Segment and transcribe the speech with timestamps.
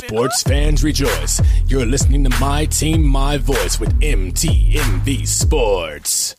[0.00, 1.42] Sports fans rejoice.
[1.66, 6.34] You're listening to My Team, My Voice with MTMV Sports.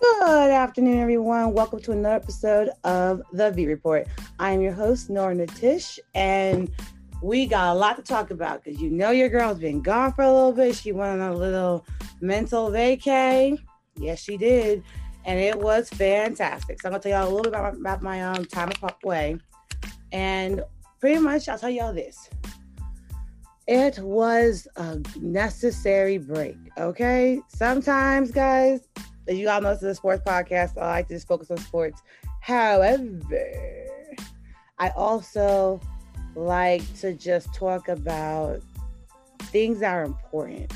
[0.00, 1.52] Good afternoon, everyone.
[1.52, 4.08] Welcome to another episode of The V Report.
[4.38, 6.70] I am your host, Nora Natish, and
[7.22, 10.22] we got a lot to talk about because you know your girl's been gone for
[10.22, 10.74] a little bit.
[10.74, 11.84] She went on a little
[12.22, 13.58] mental vacay.
[14.00, 14.82] Yes, she did.
[15.24, 16.80] And it was fantastic.
[16.80, 18.72] So I'm gonna tell y'all a little bit about, about my um, time
[19.04, 19.36] away.
[20.12, 20.62] And
[21.00, 22.28] pretty much I'll tell y'all this.
[23.66, 26.56] It was a necessary break.
[26.76, 27.40] Okay.
[27.48, 28.88] Sometimes, guys,
[29.28, 30.76] as you all know, this is a sports podcast.
[30.76, 32.02] I like to just focus on sports.
[32.40, 33.86] However,
[34.78, 35.80] I also
[36.34, 38.62] like to just talk about
[39.52, 40.72] things that are important.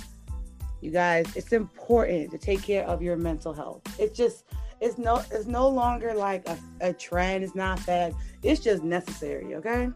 [0.84, 3.80] You guys, it's important to take care of your mental health.
[3.98, 4.44] It's just
[4.82, 8.14] it's no it's no longer like a, a trend, it's not bad.
[8.42, 9.88] It's just necessary, okay?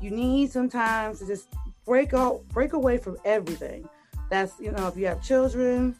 [0.00, 1.46] You need sometimes to just
[1.84, 3.88] break out break away from everything.
[4.28, 5.94] That's you know, if you have children,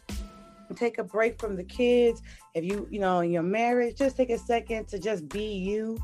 [0.75, 2.21] take a break from the kids.
[2.55, 5.97] If you, you know, in your marriage, just take a second to just be you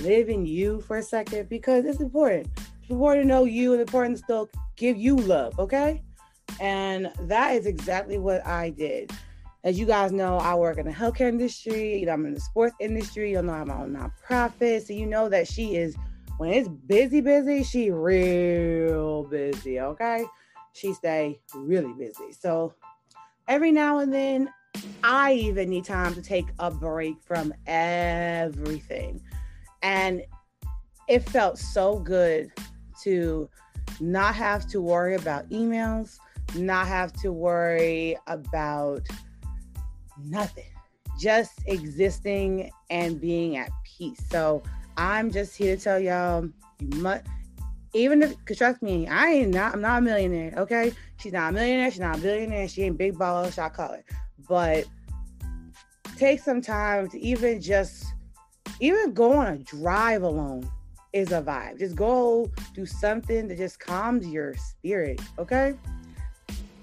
[0.00, 2.48] live in you for a second because it's important.
[2.82, 6.02] It's important to know you and important to still give you love, okay?
[6.60, 9.12] And that is exactly what I did.
[9.64, 12.40] As you guys know, I work in the healthcare industry, you know, I'm in the
[12.40, 14.86] sports industry, you know, I'm on nonprofit.
[14.86, 15.96] So you know that she is
[16.38, 20.24] when it's busy, busy, she real busy, okay?
[20.72, 22.32] She stay really busy.
[22.32, 22.74] So
[23.48, 24.48] every now and then
[25.02, 29.20] I even need time to take a break from everything.
[29.82, 30.22] And
[31.08, 32.52] it felt so good
[33.02, 33.48] to
[34.00, 36.18] not have to worry about emails,
[36.56, 39.06] not have to worry about
[40.24, 40.64] nothing,
[41.18, 44.20] just existing and being at peace.
[44.30, 44.62] So
[44.96, 46.48] I'm just here to tell y'all
[46.80, 47.24] you must
[47.94, 50.92] even if trust me, I ain't not I'm not a millionaire, okay?
[51.18, 54.04] She's not a millionaire, she's not a billionaire, she ain't big baller, shot call it.
[54.48, 54.84] But
[56.16, 58.06] take some time to even just
[58.80, 60.68] even go on a drive alone
[61.12, 61.78] is a vibe.
[61.78, 65.20] Just go do something that just calms your spirit.
[65.38, 65.74] Okay.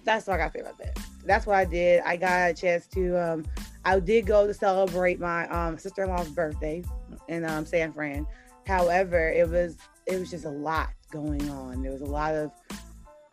[0.05, 0.99] That's what I got to say about that.
[1.25, 2.01] That's what I did.
[2.05, 3.45] I got a chance to, um,
[3.83, 6.83] I did go to celebrate my um, sister-in-law's birthday
[7.27, 8.27] in um, San Fran.
[8.67, 11.81] However, it was, it was just a lot going on.
[11.81, 12.51] There was a lot of,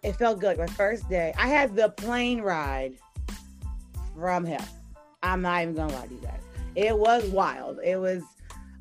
[0.03, 0.59] it felt good.
[0.59, 2.95] My first day, I had the plane ride
[4.17, 4.67] from hell.
[5.23, 6.41] I'm not even gonna lie to you guys.
[6.75, 7.79] It was wild.
[7.85, 8.23] It was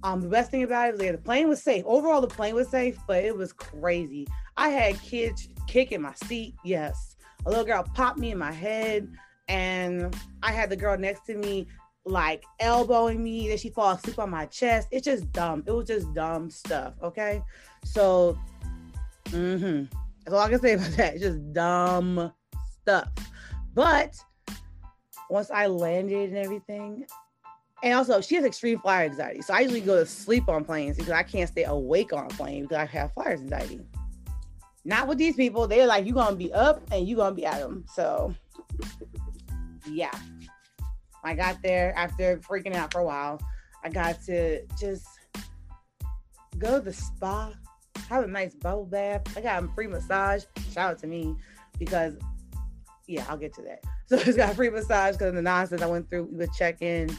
[0.04, 1.84] um, the best thing about it was that the plane was safe.
[1.86, 4.28] Overall, the plane was safe, but it was crazy.
[4.58, 6.56] I had kids kicking my seat.
[6.64, 7.11] Yes,
[7.46, 9.08] a little girl popped me in my head,
[9.48, 11.68] and I had the girl next to me
[12.06, 13.48] like elbowing me.
[13.48, 14.88] Then she fall asleep on my chest.
[14.92, 15.64] It's just dumb.
[15.66, 16.94] It was just dumb stuff.
[17.04, 17.42] Okay,
[17.84, 18.38] so
[19.26, 19.86] mm-hmm.
[20.24, 21.16] that's all I can say about that.
[21.16, 22.32] It's just dumb
[22.82, 23.10] stuff.
[23.74, 24.16] But
[25.30, 27.06] once I landed and everything,
[27.84, 29.42] and also, she has extreme flyer anxiety.
[29.42, 32.30] So I usually go to sleep on planes because I can't stay awake on a
[32.30, 33.80] plane because I have flyer anxiety.
[34.84, 35.68] Not with these people.
[35.68, 37.86] They're like, you're to be up and you're to be at them.
[37.94, 38.34] So,
[39.90, 40.12] yeah.
[41.24, 43.40] I got there after freaking out for a while.
[43.84, 45.06] I got to just
[46.58, 47.54] go to the spa,
[48.10, 49.22] have a nice bubble bath.
[49.38, 50.44] I got a free massage.
[50.72, 51.36] Shout out to me
[51.78, 52.16] because,
[53.08, 53.84] yeah, I'll get to that.
[54.12, 56.54] So I just got a free massage because of the nonsense I went through with
[56.58, 57.16] check in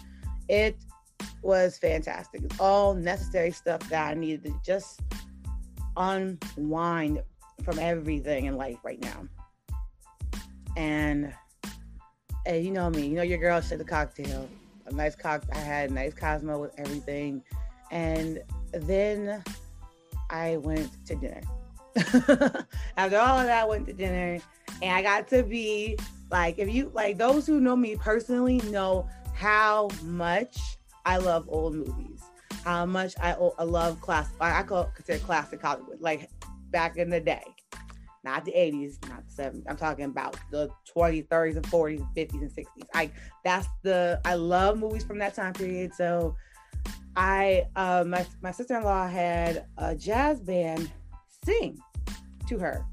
[0.49, 0.77] it
[1.43, 2.43] was fantastic.
[2.45, 5.01] It's all necessary stuff that I needed to just
[5.97, 7.23] unwind
[7.65, 9.29] from everything in life right now.
[10.77, 11.33] And,
[12.47, 14.49] and you know me, you know your girl said the cocktail,
[14.87, 15.57] a nice cocktail.
[15.57, 17.43] I had a nice Cosmo with everything,
[17.91, 18.41] and
[18.73, 19.43] then
[20.31, 21.43] I went to dinner.
[22.97, 24.41] After all of that, I went to dinner,
[24.81, 25.99] and I got to be
[26.31, 30.59] like, if you like those who know me personally know how much
[31.05, 32.23] I love old movies,
[32.65, 34.31] how much I, I love class.
[34.41, 36.31] I call consider classic Hollywood, like
[36.73, 37.45] back in the day,
[38.25, 39.63] not the 80s, not the 70s.
[39.69, 42.87] I'm talking about the 20s, 30s, and 40s, 50s, and 60s.
[42.95, 43.11] I
[43.45, 45.95] that's the I love movies from that time period.
[45.95, 46.37] So
[47.15, 50.91] I uh, my my sister in law had a jazz band
[51.45, 51.79] sing
[52.49, 52.87] to her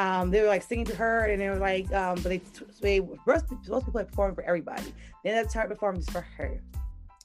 [0.00, 2.40] um, they were like singing to her, and they were like, um, but they,
[2.80, 4.94] they were supposed to be performing for everybody.
[5.24, 6.62] Then they started performing just for her.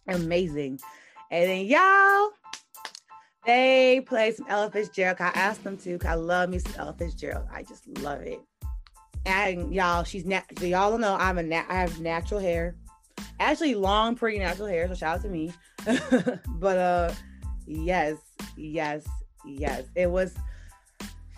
[0.09, 0.79] Amazing.
[1.31, 2.31] And then y'all,
[3.45, 5.18] they played some Ella Fitzgerald.
[5.19, 6.00] I asked them to.
[6.06, 7.47] I love me some Ella Fitzgerald.
[7.51, 8.39] I just love it.
[9.25, 12.75] And y'all, she's nat- so y'all know I'm a nat- I have natural hair,
[13.39, 14.88] actually long, pretty natural hair.
[14.88, 15.51] So shout out to me.
[16.47, 17.13] but uh,
[17.65, 18.18] yes,
[18.56, 19.06] yes,
[19.45, 20.36] yes, it was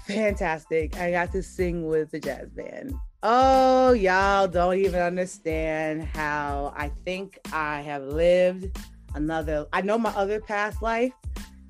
[0.05, 0.97] fantastic.
[0.97, 2.93] I got to sing with the jazz band.
[3.23, 8.77] Oh, y'all don't even understand how I think I have lived
[9.15, 9.65] another.
[9.73, 11.11] I know my other past life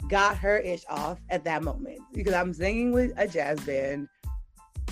[0.09, 4.07] got her itch off at that moment because I'm singing with a jazz band.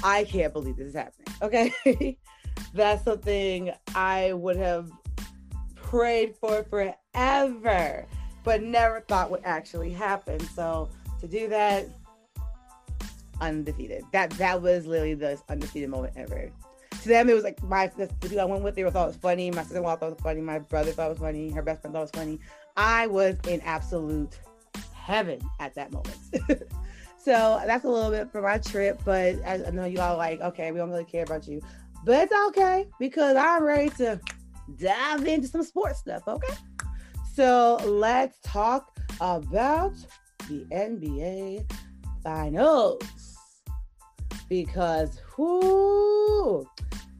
[0.04, 1.28] I can't believe this is happening.
[1.42, 2.18] Okay.
[2.74, 4.90] That's something I would have
[5.76, 8.06] prayed for forever,
[8.44, 10.40] but never thought would actually happen.
[10.40, 10.90] So
[11.22, 11.88] to do that,
[13.42, 14.04] undefeated.
[14.12, 16.52] That that was literally the undefeated moment ever.
[17.02, 18.76] To them, it was like my the, people I went with.
[18.76, 19.52] They thought it was funny.
[19.52, 20.42] My sister-in-law thought it was funny.
[20.42, 21.50] My brother thought it was funny.
[21.50, 22.40] Her best friend thought it was funny.
[22.78, 24.40] I was in absolute
[25.06, 26.18] heaven at that moment.
[27.24, 29.00] so that's a little bit for my trip.
[29.06, 31.62] But I, know you all like, okay, we don't really care about you,
[32.04, 34.20] but it's okay because I'm ready to
[34.78, 36.28] dive into some sports stuff.
[36.28, 36.54] Okay.
[37.34, 39.94] So let's talk about
[40.48, 41.72] the NBA
[42.24, 43.02] finals
[44.50, 46.68] because whoo.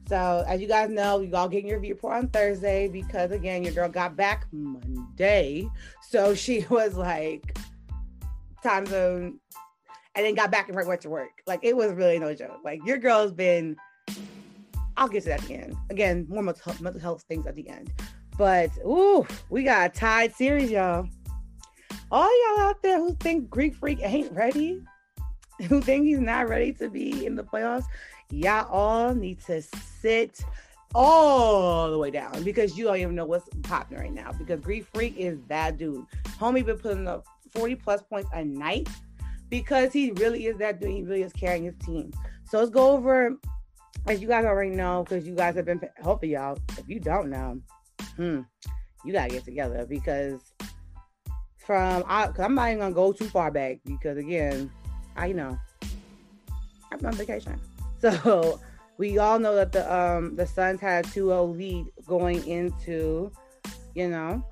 [0.08, 3.72] So as you guys know, you all getting your report on Thursday because again, your
[3.72, 5.68] girl got back Monday.
[6.00, 7.56] So she was like
[8.66, 9.38] time zone
[10.14, 11.42] and then got back and went to work.
[11.46, 12.60] Like it was really no joke.
[12.64, 13.76] Like your girl's been
[14.96, 15.76] I'll get to that at the end.
[15.90, 17.92] Again, more mental, mental health things at the end.
[18.38, 21.06] But ooh, we got a tied series, y'all.
[22.10, 24.82] All y'all out there who think Greek Freak ain't ready,
[25.68, 27.84] who think he's not ready to be in the playoffs,
[28.30, 29.62] y'all all need to
[30.00, 30.40] sit
[30.94, 34.32] all the way down because you don't even know what's popping right now.
[34.32, 36.06] Because Greek Freak is that dude.
[36.38, 38.88] Homie been putting up 40 plus points a night
[39.48, 40.90] because he really is that dude.
[40.90, 42.12] He really is carrying his team.
[42.48, 43.36] So let's go over,
[44.06, 46.58] as you guys already know, because you guys have been helping y'all.
[46.78, 47.60] If you don't know,
[48.16, 48.40] hmm,
[49.04, 50.40] you gotta get together because
[51.58, 54.70] from I, cause I'm not even gonna go too far back because again,
[55.16, 55.58] I you know
[56.92, 57.60] I'm on vacation,
[58.00, 58.60] so
[58.98, 63.32] we all know that the um the Suns had a 2-0 lead going into
[63.94, 64.44] you know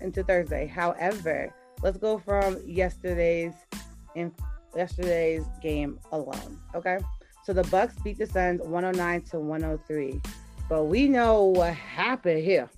[0.00, 0.66] into Thursday.
[0.66, 3.54] However, let's go from yesterday's
[4.14, 4.32] in
[4.76, 6.58] yesterday's game alone.
[6.74, 6.98] Okay,
[7.44, 10.20] so the Bucks beat the Suns 109 to 103,
[10.68, 12.68] but we know what happened here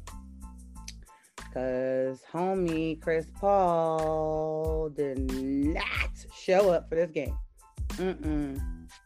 [1.36, 7.36] because homie Chris Paul did not show up for this game.
[7.90, 8.60] Mm-mm.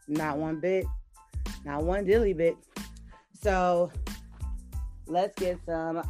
[0.07, 0.85] Not one bit,
[1.63, 2.57] not one dilly bit.
[3.39, 3.91] So
[5.05, 6.01] let's get some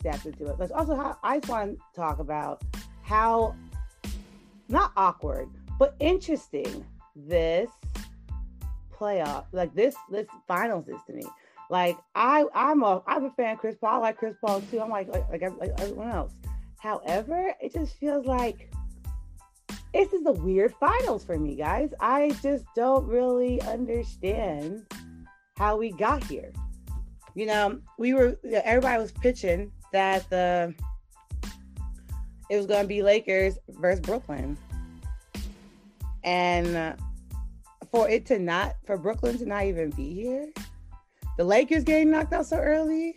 [0.00, 0.56] steps into it.
[0.58, 2.62] Let's also, I just want to talk about
[3.04, 3.54] how
[4.68, 5.48] not awkward,
[5.78, 6.84] but interesting
[7.14, 7.70] this
[8.92, 11.24] playoff, like this this finals is to me.
[11.70, 13.96] Like I, I'm a, I'm a fan of Chris Paul.
[13.96, 14.80] I like Chris Paul too.
[14.80, 16.32] I'm like, like, like, like everyone else.
[16.78, 18.70] However, it just feels like
[19.92, 21.90] this is a weird finals for me, guys.
[22.00, 24.86] I just don't really understand
[25.56, 26.52] how we got here.
[27.34, 30.74] You know, we were everybody was pitching that the
[32.50, 34.56] it was going to be Lakers versus Brooklyn,
[36.22, 36.96] and
[37.90, 40.52] for it to not for Brooklyn to not even be here
[41.36, 43.14] the Lakers getting knocked out so early.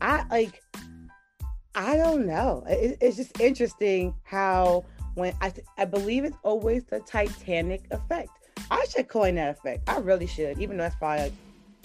[0.00, 0.62] I like,
[1.74, 2.64] I don't know.
[2.68, 8.30] It, it's just interesting how when I I believe it's always the Titanic effect.
[8.70, 9.88] I should coin that effect.
[9.88, 11.32] I really should, even though that's probably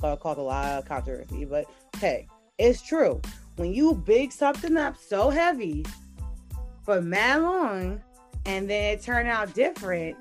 [0.01, 1.45] like, caused a lot of controversy.
[1.45, 1.65] But
[1.97, 3.21] hey, it's true.
[3.55, 5.85] When you big something up so heavy
[6.83, 8.01] for mad long,
[8.45, 10.17] and then it turn out different,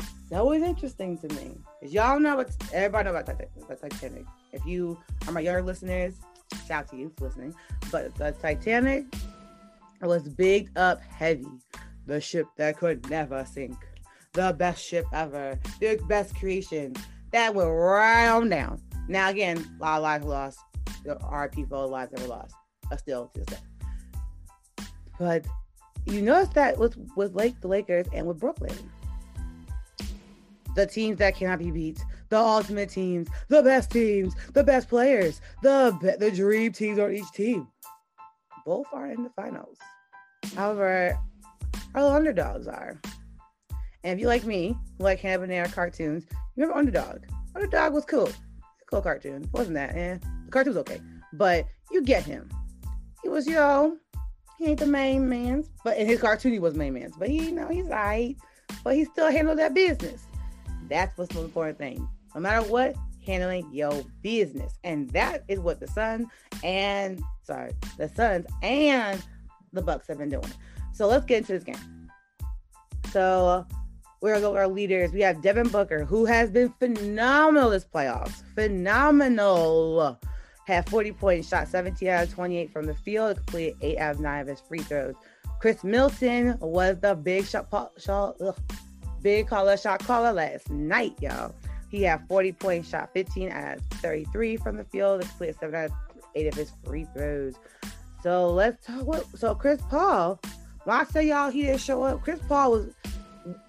[0.00, 1.58] it's always interesting to me.
[1.80, 4.24] Cause y'all know what everybody know about the Titanic.
[4.52, 6.14] If you are my younger listeners,
[6.66, 7.54] shout out to you for listening.
[7.92, 9.04] But the Titanic
[10.02, 11.46] was bigged up heavy.
[12.06, 13.76] The ship that could never sink.
[14.32, 15.58] The best ship ever.
[15.80, 16.94] The best creation.
[17.32, 18.80] That went right on down.
[19.06, 20.58] Now again, a lot of lives lost.
[21.04, 22.54] There are people lives ever lost.
[22.88, 24.86] But still to this day.
[25.18, 25.46] But
[26.06, 28.76] you notice that with with Lake the Lakers and with Brooklyn
[30.78, 35.40] the teams that cannot be beat, the ultimate teams, the best teams, the best players,
[35.62, 37.66] the the dream teams on each team.
[38.64, 39.76] Both are in the finals.
[40.54, 41.18] However,
[41.94, 43.00] our underdogs are.
[44.04, 47.24] And if you like me, like Hanna-Barbera cartoons, you remember Underdog?
[47.56, 48.30] Underdog was cool.
[48.88, 49.48] Cool cartoon.
[49.52, 49.96] Wasn't that?
[49.96, 50.18] Eh.
[50.48, 51.02] The cartoon was okay.
[51.34, 52.48] But you get him.
[53.22, 53.98] He was, know,
[54.56, 55.62] he ain't the main man.
[55.84, 57.12] But in his cartoon, he was main man.
[57.18, 58.34] But he, you know, he's all right.
[58.82, 60.24] But he still handled that business.
[60.88, 62.08] That's what's the important thing.
[62.34, 64.72] no matter what, handling your business.
[64.84, 66.30] And that is what the Sun
[66.64, 69.22] and sorry, the Suns and
[69.74, 70.50] the Bucks have been doing.
[70.94, 72.08] So let's get into this game.
[73.12, 73.66] So
[74.22, 75.12] we're gonna go with our leaders.
[75.12, 78.42] We have Devin Booker, who has been phenomenal this playoffs.
[78.54, 80.18] Phenomenal.
[80.68, 84.20] Had 40 points, shot 17 out of 28 from the field, completed 8 out of
[84.20, 85.14] 9 of his free throws.
[85.60, 88.54] Chris Middleton was the big shot, shot ugh,
[89.22, 91.54] big caller shot caller last night, y'all.
[91.90, 95.86] He had 40 points, shot 15 out of 33 from the field, completed 7 out
[95.86, 95.92] of
[96.34, 97.54] 8 of his free throws.
[98.22, 99.06] So let's talk.
[99.06, 100.38] What, so Chris Paul,
[100.84, 102.94] when I say y'all he didn't show up, Chris Paul was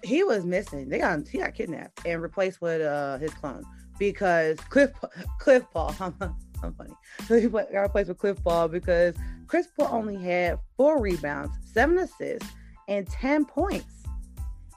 [0.02, 0.90] he was missing.
[0.90, 3.64] They got he got kidnapped and replaced with uh his clone
[3.98, 4.90] because Cliff
[5.38, 5.94] Cliff Paul.
[6.62, 6.94] I'm funny.
[7.26, 9.14] So he got replaced with Cliff Paul because
[9.46, 12.48] Chris Paul only had four rebounds, seven assists,
[12.88, 14.04] and ten points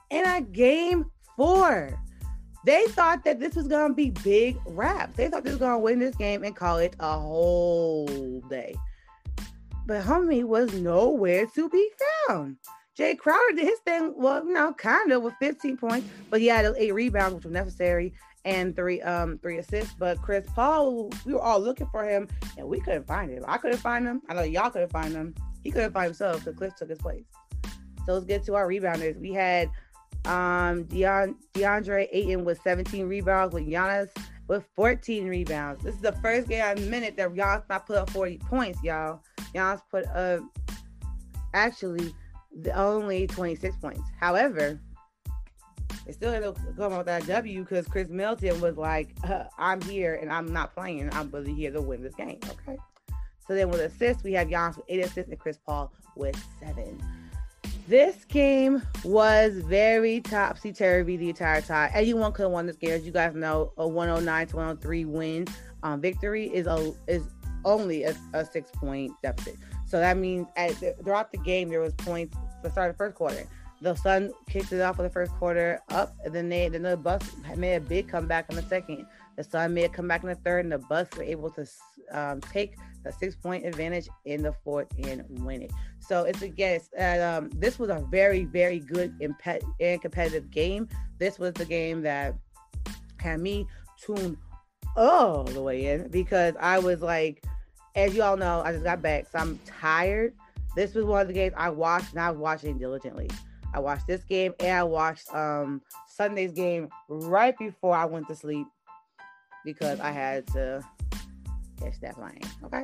[0.10, 2.00] in a game four.
[2.66, 5.18] They thought that this was gonna be big raps.
[5.18, 8.76] They thought they was gonna win this game and call it a whole day.
[9.86, 11.90] But homie was nowhere to be
[12.28, 12.58] found.
[12.98, 16.48] Jae Crowder did his thing, well, you know, kind of with 15 points, but he
[16.48, 18.14] had eight rebounds, which was necessary,
[18.46, 19.94] and three um three assists.
[19.94, 23.44] But Chris Paul, we were all looking for him, and we couldn't find him.
[23.48, 24.22] I couldn't find him.
[24.30, 25.34] I know y'all couldn't find him.
[25.64, 27.26] He couldn't find himself because Cliff took his place.
[28.06, 29.20] So let's get to our rebounders.
[29.20, 29.70] We had
[30.26, 34.10] um Deon, DeAndre Ayton with 17 rebounds, with Giannis
[34.48, 35.84] with 14 rebounds.
[35.84, 39.22] This is the first game a minute that Giannis not put up 40 points, y'all.
[39.54, 40.42] Giannis put up
[41.54, 42.14] actually
[42.62, 44.02] the only 26 points.
[44.20, 44.80] However,
[46.06, 49.82] it still ended up coming with that W because Chris Middleton was like, uh, I'm
[49.82, 51.10] here and I'm not playing.
[51.14, 52.40] I'm really here to win this game.
[52.50, 52.78] Okay.
[53.48, 57.02] So then with assists, we have Giannis with eight assists and Chris Paul with seven.
[57.88, 61.92] This game was very topsy turvy the entire time.
[61.94, 62.92] Anyone could have won this game.
[62.92, 65.48] As you guys know, a 109 to 103 win
[65.84, 67.24] um, victory is a is
[67.66, 69.58] only a, a six point deficit.
[69.86, 70.72] So that means at,
[71.04, 73.46] throughout the game there was points the start the first quarter.
[73.84, 76.96] The Sun kicked it off in the first quarter up, and then they then the
[76.96, 79.06] Bucks made a big comeback in the second.
[79.36, 81.68] The Sun made a comeback in the third, and the Bucks were able to
[82.14, 85.72] um, take the six point advantage in the fourth and win it.
[86.00, 86.90] So it's a guess.
[86.98, 90.88] Um, this was a very very good and competitive game.
[91.20, 92.36] This was the game that
[93.18, 93.68] had me
[94.02, 94.38] tuned
[94.96, 97.44] all the way in because I was like,
[97.96, 100.36] as you all know, I just got back, so I'm tired.
[100.74, 103.30] This was one of the games I watched, and I was watching diligently.
[103.74, 108.36] I watched this game and I watched um, Sunday's game right before I went to
[108.36, 108.68] sleep
[109.66, 110.84] because I had to
[111.80, 112.42] catch that plane.
[112.64, 112.84] Okay,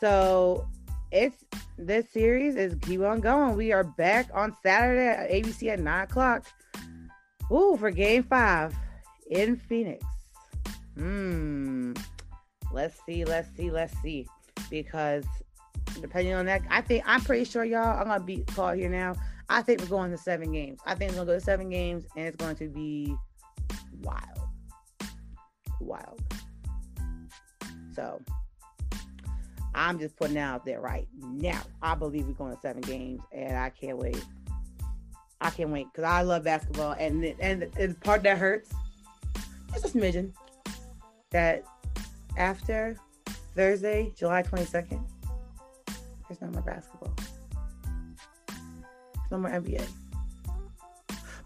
[0.00, 0.68] so
[1.10, 1.44] it's
[1.76, 3.56] this series is keep on going.
[3.56, 6.46] We are back on Saturday at ABC at nine o'clock.
[7.50, 8.74] Ooh, for Game Five
[9.30, 10.04] in Phoenix.
[10.96, 11.94] Hmm.
[12.72, 13.24] Let's see.
[13.24, 13.70] Let's see.
[13.70, 14.26] Let's see.
[14.70, 15.24] Because
[16.00, 17.98] depending on that, I think I'm pretty sure y'all.
[17.98, 19.14] I'm gonna be called here now.
[19.52, 20.80] I think we're going to seven games.
[20.86, 23.14] I think we're gonna go to seven games, and it's going to be
[24.00, 24.48] wild,
[25.78, 26.22] wild.
[27.94, 28.18] So
[29.74, 31.60] I'm just putting out there right now.
[31.82, 34.24] I believe we're going to seven games, and I can't wait.
[35.42, 38.70] I can't wait because I love basketball, and and the part that hurts,
[39.76, 40.32] is just a smidgen,
[41.30, 41.62] that
[42.38, 42.96] after
[43.54, 45.04] Thursday, July 22nd,
[46.26, 47.14] there's no more basketball
[49.32, 49.84] no more NBA.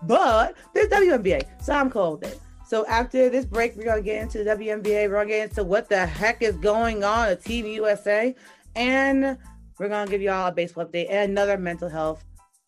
[0.03, 2.41] But there's WNBA, so I'm cool with it.
[2.67, 5.09] So after this break, we're gonna get into the WNBA.
[5.09, 8.35] We're gonna get into what the heck is going on at Team USA,
[8.75, 9.39] and
[9.79, 12.25] we're gonna give y'all a baseball update and another mental health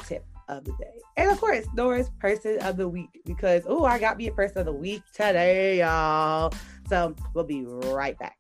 [0.07, 0.95] tip of the day.
[1.17, 4.59] And of course, Nora's person of the week because oh, I got me a person
[4.59, 6.53] of the week today, y'all.
[6.89, 8.38] So we'll be right back.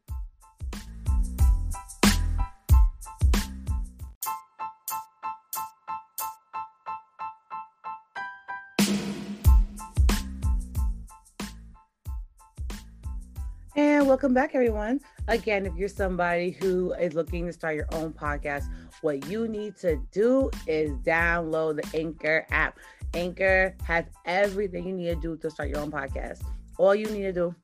[13.98, 15.00] And welcome back, everyone.
[15.26, 18.66] Again, if you're somebody who is looking to start your own podcast,
[19.00, 22.78] what you need to do is download the Anchor app.
[23.12, 26.44] Anchor has everything you need to do to start your own podcast.
[26.76, 27.54] All you need to do,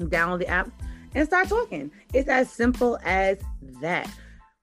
[0.00, 0.70] download the app
[1.14, 1.90] and start talking.
[2.14, 3.36] It's as simple as
[3.82, 4.10] that.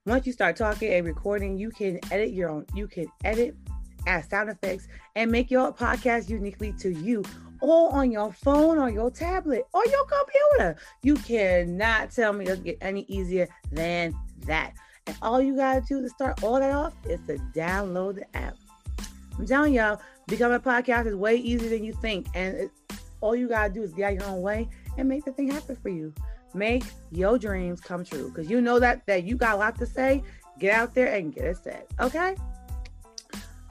[0.08, 3.56] Once you start talking and recording, you can edit your own, you can edit,
[4.08, 7.24] add sound effects, and make your podcast uniquely to you
[7.64, 10.76] all on your phone or your tablet or your computer.
[11.02, 14.14] You cannot tell me it doesn't get any easier than
[14.46, 14.74] that.
[15.08, 18.56] And all you gotta do to start all that off is to download the app.
[19.40, 22.28] I'm telling y'all, becoming a podcast is way easier than you think.
[22.36, 22.72] And it,
[23.22, 24.68] all you gotta do is get out your own way
[24.98, 26.14] and make the thing happen for you.
[26.54, 29.86] Make your dreams come true because you know that that you got a lot to
[29.86, 30.22] say.
[30.60, 31.86] Get out there and get it said.
[32.00, 32.36] Okay.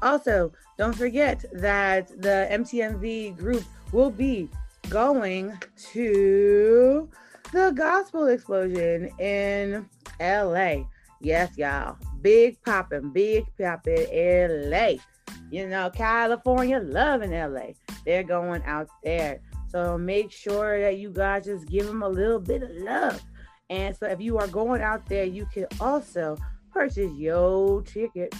[0.03, 4.49] Also, don't forget that the MTMV group will be
[4.89, 5.57] going
[5.93, 7.09] to
[7.53, 9.89] the Gospel Explosion in
[10.21, 10.85] LA.
[11.21, 11.97] Yes, y'all.
[12.21, 14.95] Big popping, big popping LA.
[15.51, 17.75] You know, California loving LA.
[18.05, 19.41] They're going out there.
[19.69, 23.23] So make sure that you guys just give them a little bit of love.
[23.71, 26.37] And so if you are going out there, you can also
[26.73, 28.35] purchase your ticket.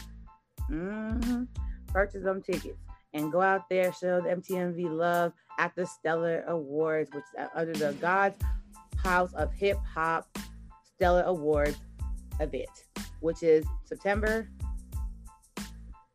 [0.73, 1.45] Mm-hmm.
[1.89, 2.79] Purchase them tickets
[3.15, 7.73] and go out there, show the MTMV love at the Stellar Awards, which is under
[7.73, 8.37] the God's
[8.97, 10.27] House of Hip Hop
[10.95, 11.79] Stellar Awards
[12.41, 12.71] event,
[13.21, 14.49] which is September.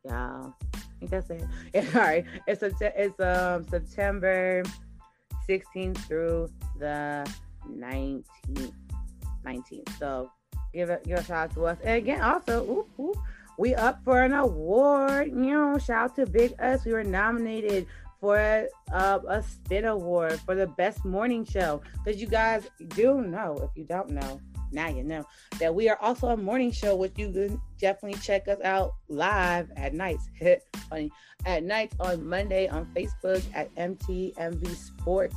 [0.04, 1.44] Yeah, I think that's it.
[1.74, 4.62] Yeah, all right, it's it's um September
[5.48, 7.30] 16th through the
[7.70, 8.72] 19th.
[9.46, 9.98] 19th.
[9.98, 10.30] So
[10.74, 11.78] give it give a shout out to us.
[11.84, 13.14] And again, also, ooh,
[13.58, 15.28] we up for an award.
[15.28, 16.84] You know, shout out to Big Us.
[16.84, 17.86] We were nominated
[18.20, 21.82] for a, uh, a spin award for the best morning show.
[22.04, 25.24] Because you guys do know, if you don't know, now you know
[25.58, 29.70] that we are also a morning show, which you can definitely check us out live
[29.76, 30.28] at nights.
[30.88, 31.10] Funny
[31.44, 35.36] at nights on Monday on Facebook at MTMV Sports.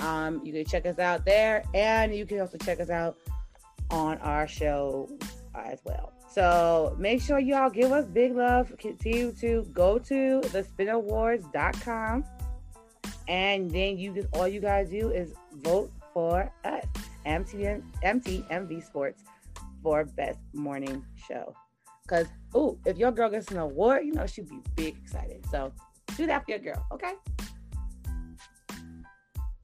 [0.00, 3.18] Um, you can check us out there, and you can also check us out
[3.90, 5.08] on our show
[5.54, 6.12] as well.
[6.30, 8.72] So make sure y'all give us big love.
[8.78, 12.24] Continue to go to thespinawards.com
[13.28, 16.84] and then you just all you gotta do is vote for us.
[17.26, 19.22] MTM, MTMV Sports
[19.82, 21.54] for best morning show.
[22.08, 25.44] Cause oh, if your girl gets an award, you know she'd be big excited.
[25.50, 25.72] So
[26.16, 27.12] do that for your girl, okay?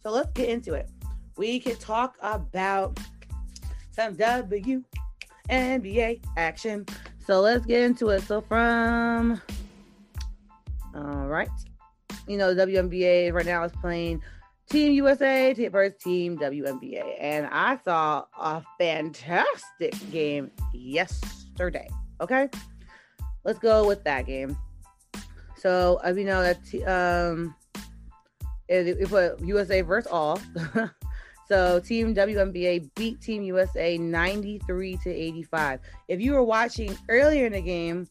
[0.03, 0.89] So let's get into it.
[1.37, 2.99] We can talk about
[3.91, 4.85] some W
[5.51, 6.87] NBA action.
[7.27, 8.23] So let's get into it.
[8.23, 9.41] So from
[10.95, 11.49] all right,
[12.27, 14.23] you know, WNBA right now is playing
[14.71, 21.89] Team USA versus Team WNBA, and I saw a fantastic game yesterday.
[22.21, 22.49] Okay,
[23.45, 24.57] let's go with that game.
[25.57, 27.55] So as you know that um,
[28.69, 30.41] it, it put USA versus all.
[31.49, 35.81] So Team WNBA beat Team USA 93 to 85.
[36.09, 38.07] If you were watching earlier in the game,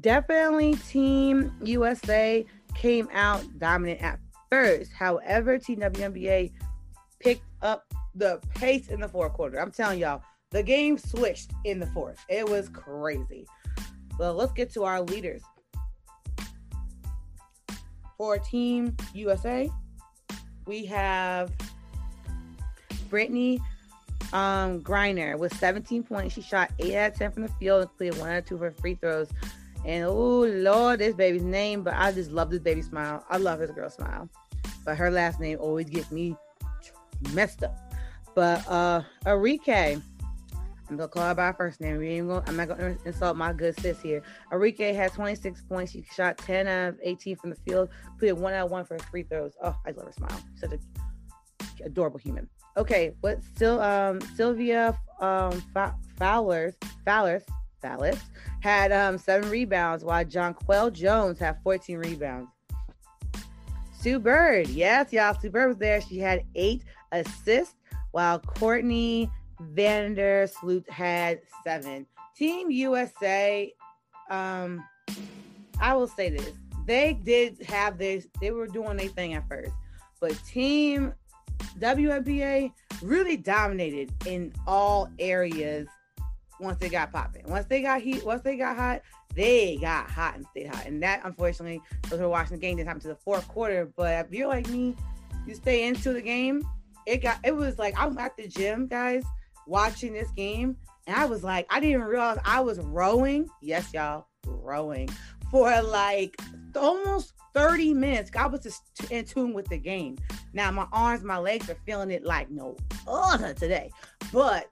[0.00, 4.18] definitely Team USA came out dominant at
[4.50, 4.90] first.
[4.92, 6.52] However, Team WNBA
[7.20, 9.60] picked up the pace in the fourth quarter.
[9.60, 12.18] I'm telling y'all, the game switched in the fourth.
[12.30, 13.46] It was crazy.
[14.18, 15.42] So let's get to our leaders.
[18.16, 19.70] For Team USA,
[20.66, 21.50] we have
[23.12, 23.60] Brittney
[24.32, 26.34] um, Griner with 17 points.
[26.34, 28.58] She shot 8 out of 10 from the field and cleared 1 out of 2
[28.58, 29.28] for free throws.
[29.84, 33.24] And oh Lord, this baby's name, but I just love this baby smile.
[33.28, 34.28] I love this girl smile.
[34.84, 36.36] But her last name always gets me
[37.32, 37.76] messed up.
[38.34, 40.00] But uh Arike,
[40.88, 41.98] I'm gonna call her by her first name.
[41.98, 44.22] We ain't gonna, I'm not gonna insult my good sis here.
[44.52, 45.92] Arike had 26 points.
[45.92, 48.98] She shot 10 out of 18 from the field, cleared one out of one for
[48.98, 49.54] free throws.
[49.62, 50.40] Oh, I love her smile.
[50.54, 50.78] Such a
[51.84, 52.48] adorable human.
[52.76, 55.62] Okay, what still um Sylvia um
[56.18, 57.44] Fowlers Fowlers
[57.80, 58.18] Fowlers
[58.60, 62.50] had um seven rebounds while Jonquel Jones had 14 rebounds.
[64.02, 65.34] Sue Bird, yes, y'all.
[65.38, 66.00] Sue Bird was there.
[66.00, 66.82] She had eight
[67.12, 67.76] assists
[68.10, 69.30] while Courtney
[69.74, 72.06] Vandersloot had seven.
[72.34, 73.72] Team USA,
[74.30, 74.84] um,
[75.80, 76.52] I will say this.
[76.86, 79.72] They did have this, they were doing their thing at first.
[80.20, 81.14] But Team
[81.78, 82.72] WNBA
[83.02, 85.88] really dominated in all areas
[86.60, 87.44] once they got popping.
[87.48, 89.02] Once they got heat, once they got hot,
[89.34, 90.86] they got hot and stayed hot.
[90.86, 93.90] And that, unfortunately, those who are watching the game didn't happen to the fourth quarter.
[93.96, 94.96] But if you're like me,
[95.46, 96.62] you stay into the game.
[97.06, 99.24] It got it was like I'm at the gym, guys,
[99.66, 103.48] watching this game, and I was like, I didn't even realize I was rowing.
[103.60, 105.08] Yes, y'all, rowing
[105.52, 106.34] for like
[106.74, 108.30] almost 30 minutes.
[108.36, 110.16] I was just in tune with the game.
[110.54, 113.90] Now my arms, my legs are feeling it like no other today.
[114.32, 114.70] But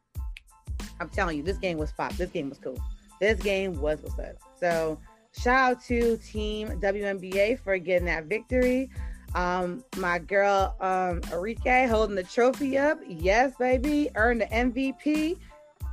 [0.98, 2.12] I'm telling you, this game was pop.
[2.14, 2.80] This game was cool.
[3.20, 4.36] This game was what's up.
[4.58, 4.98] So
[5.38, 8.90] shout out to Team WNBA for getting that victory.
[9.34, 12.98] Um, my girl um holding the trophy up.
[13.06, 14.08] Yes, baby.
[14.14, 15.36] Earned the MVP.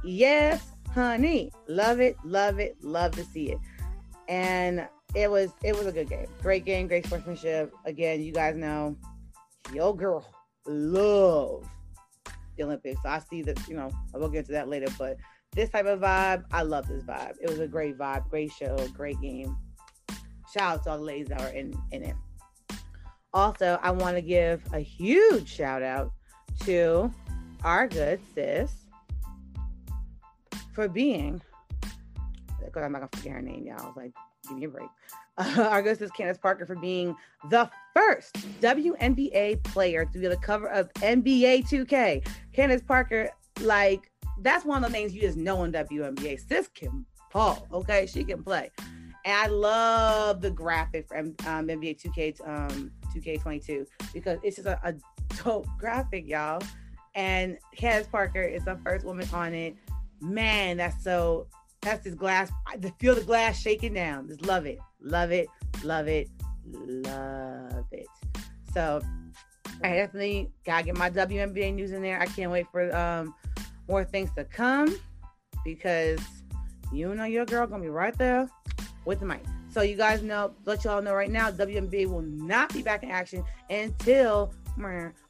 [0.04, 1.52] Yes, honey.
[1.68, 3.60] Love it, love it, love to see it.
[4.28, 6.28] And it was it was a good game.
[6.42, 7.74] Great game, great sportsmanship.
[7.86, 8.98] Again, you guys know
[9.74, 10.26] your girl
[10.66, 11.68] love
[12.58, 13.02] the Olympics.
[13.04, 15.18] So I see that, you know, I will get into that later, but
[15.54, 17.36] this type of vibe, I love this vibe.
[17.42, 19.58] It was a great vibe, great show, great game.
[20.54, 22.16] Shout out to all the ladies that were in, in it.
[23.34, 26.12] Also, I want to give a huge shout out
[26.62, 27.12] to
[27.64, 28.72] our good sis
[30.74, 31.42] for being,
[32.78, 33.82] because I'm not gonna forget her name, y'all.
[33.82, 34.14] I was like,
[34.48, 34.90] give me a break.
[35.38, 37.16] Uh, our good sis Candace Parker for being
[37.50, 42.28] the first WNBA player to be on the cover of NBA 2K.
[42.54, 44.12] Candace Parker, like,
[44.42, 46.48] that's one of the names you just know in WNBA.
[46.48, 48.06] Sis can ball, okay?
[48.06, 48.70] She can play.
[49.26, 54.80] And I love the graphic from um, NBA 2K um, 2K22 because it's just a,
[54.84, 54.94] a
[55.44, 56.62] dope graphic, y'all.
[57.16, 59.76] And Candace Parker is the first woman on it.
[60.22, 61.48] Man, that's so
[61.82, 62.52] that's this glass.
[62.66, 64.28] I feel the glass shaking down.
[64.28, 65.48] Just love it, love it,
[65.84, 66.30] love it,
[66.66, 68.08] love it.
[68.74, 69.02] So
[69.84, 72.20] I definitely gotta get my WNBA news in there.
[72.20, 73.34] I can't wait for um
[73.88, 74.96] more things to come
[75.64, 76.20] because
[76.92, 78.50] you know your girl gonna be right there
[79.06, 79.44] with the mic.
[79.70, 83.12] So you guys know, let y'all know right now, WNBA will not be back in
[83.12, 84.54] action until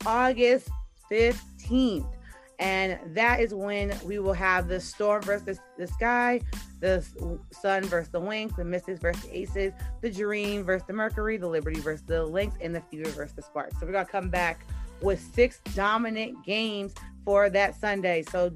[0.05, 0.69] August
[1.11, 2.16] 15th.
[2.59, 6.41] And that is when we will have the storm versus the sky,
[6.79, 7.05] the
[7.51, 11.79] sun versus the wings, the mystics versus aces, the dream versus the mercury, the liberty
[11.79, 13.71] versus the lynx, and the fever versus the spark.
[13.79, 14.65] So we're gonna come back
[15.01, 16.93] with six dominant games
[17.23, 18.23] for that Sunday.
[18.23, 18.51] So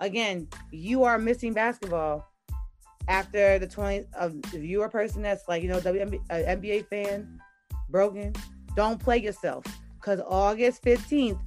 [0.00, 2.26] again, you are missing basketball
[3.08, 6.86] after the 20 of if you're a person that's like you know WNBA uh, NBA
[6.86, 7.40] fan
[7.90, 8.32] broken
[8.76, 9.64] don't play yourself
[9.96, 11.38] because August 15th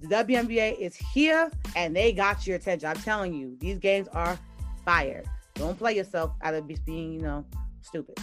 [0.00, 4.38] the WNBA is here and they got your attention I'm telling you these games are
[4.84, 5.22] fire
[5.54, 7.44] don't play yourself out of being you know
[7.82, 8.18] stupid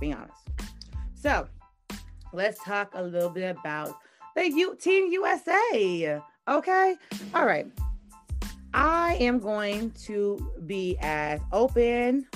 [0.00, 0.38] be honest
[1.14, 1.46] so
[2.32, 3.96] let's talk a little bit about
[4.34, 6.96] the U- team USA okay
[7.34, 7.66] all right
[8.74, 12.26] I am going to be as open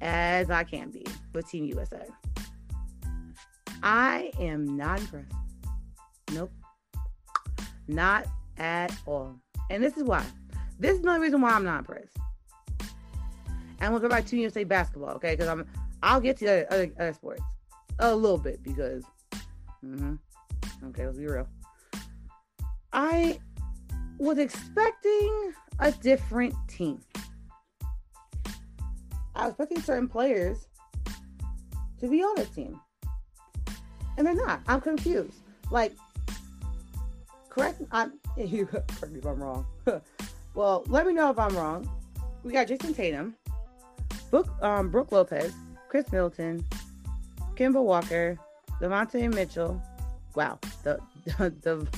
[0.00, 2.06] as I can be with Team USA.
[3.82, 5.32] I am not impressed.
[6.32, 6.50] Nope.
[7.88, 8.26] Not
[8.58, 9.34] at all.
[9.70, 10.24] And this is why.
[10.78, 12.16] This is another reason why I'm not impressed.
[13.80, 15.32] And we'll go back to USA basketball, okay?
[15.32, 15.66] Because I'm
[16.02, 17.42] I'll get to other, other, other, sports
[17.98, 19.04] a little bit because
[19.84, 20.14] mm-hmm.
[20.88, 21.48] okay, let's be real.
[22.92, 23.40] I
[24.18, 27.00] was expecting a different team.
[29.34, 30.68] I was expecting certain players
[32.00, 32.80] to be on the team.
[34.16, 34.60] And they're not.
[34.68, 35.40] I'm confused.
[35.70, 35.92] Like,
[37.54, 39.66] correct I'm you correct me if I'm wrong.
[40.54, 41.88] well, let me know if I'm wrong.
[42.42, 43.36] We got Jayson Tatum,
[44.30, 45.52] Brooke, um, Brooke Lopez,
[45.88, 46.64] Chris Middleton,
[47.54, 48.38] Kemba Walker,
[48.80, 49.80] Devontae Mitchell.
[50.34, 50.98] Wow, the
[51.38, 51.88] the, the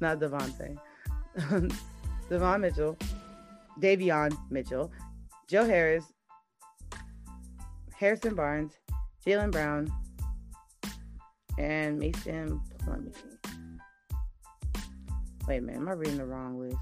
[0.00, 0.78] not Devontae.
[2.28, 2.96] Devon Mitchell,
[3.80, 4.92] Davion Mitchell,
[5.48, 6.04] Joe Harris,
[7.92, 8.72] Harrison Barnes,
[9.26, 9.92] Jaylen Brown,
[11.58, 13.39] and Mason Plumlee.
[15.50, 16.76] Wait a minute, am I reading the wrong list?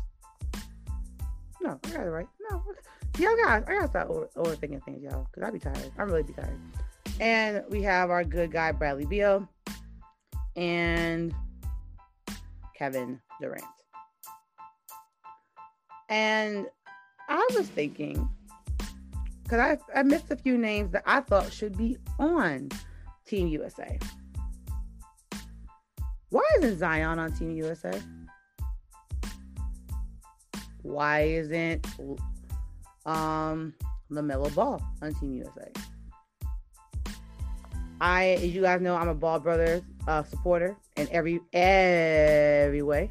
[1.63, 2.27] No, I got it right.
[2.51, 2.63] No,
[3.19, 5.91] y'all guys, I gotta stop over, overthinking things, y'all, because I be tired.
[5.97, 6.61] I really be tired.
[7.19, 9.49] And we have our good guy Bradley Beal
[10.55, 11.35] and
[12.77, 13.65] Kevin Durant.
[16.11, 16.67] And
[17.27, 18.29] I was thinking,
[19.45, 22.69] because I, I missed a few names that I thought should be on
[23.25, 23.99] Team USA.
[26.29, 27.99] Why isn't Zion on Team USA?
[30.83, 31.87] Why isn't
[33.07, 33.75] um
[34.11, 35.71] LaMelo Ball on Team USA?
[38.01, 43.11] I, as you guys know, I'm a Ball Brothers uh, supporter in every every way.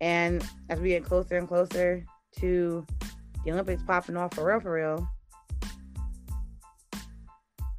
[0.00, 2.04] And as we get closer and closer
[2.38, 2.86] to
[3.44, 5.08] the Olympics popping off for real, for real,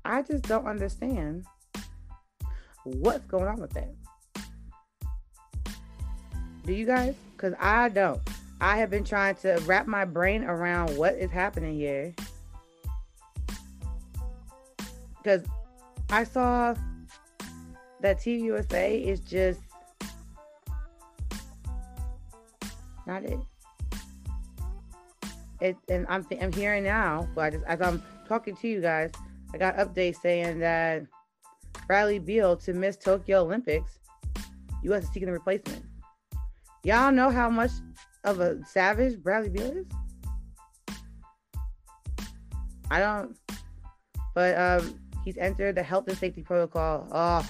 [0.04, 1.46] I just don't understand
[2.84, 3.94] what's going on with that.
[6.66, 7.16] Do you guys?
[7.36, 8.22] Because I don't.
[8.62, 12.14] I have been trying to wrap my brain around what is happening here.
[15.18, 15.44] Because
[16.12, 16.76] I saw
[18.02, 19.60] that Team USA is just
[23.08, 23.40] not it.
[25.60, 29.12] It and I'm I'm hearing now, but I just as I'm talking to you guys,
[29.54, 31.04] I got updates saying that
[31.88, 34.00] Bradley Beal to miss Tokyo Olympics.
[34.84, 35.04] U.S.
[35.04, 35.84] is seeking a replacement.
[36.84, 37.72] Y'all know how much
[38.24, 39.86] of a savage Bradley Beal is.
[42.90, 43.38] I don't,
[44.36, 47.08] but um, he's entered the health and safety protocol.
[47.12, 47.50] Oh,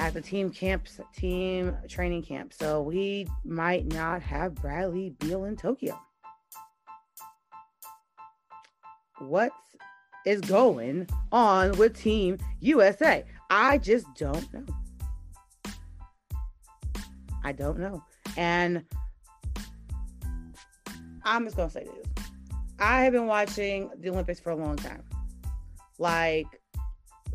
[0.00, 2.52] at the team camps, team training camp.
[2.52, 6.00] So we might not have Bradley Beal in Tokyo.
[9.18, 9.52] What
[10.24, 13.24] is going on with Team USA?
[13.50, 14.64] I just don't know.
[17.44, 18.02] I don't know.
[18.36, 18.84] And
[21.24, 22.24] I'm just gonna say this.
[22.78, 25.02] I have been watching the Olympics for a long time.
[25.98, 26.46] Like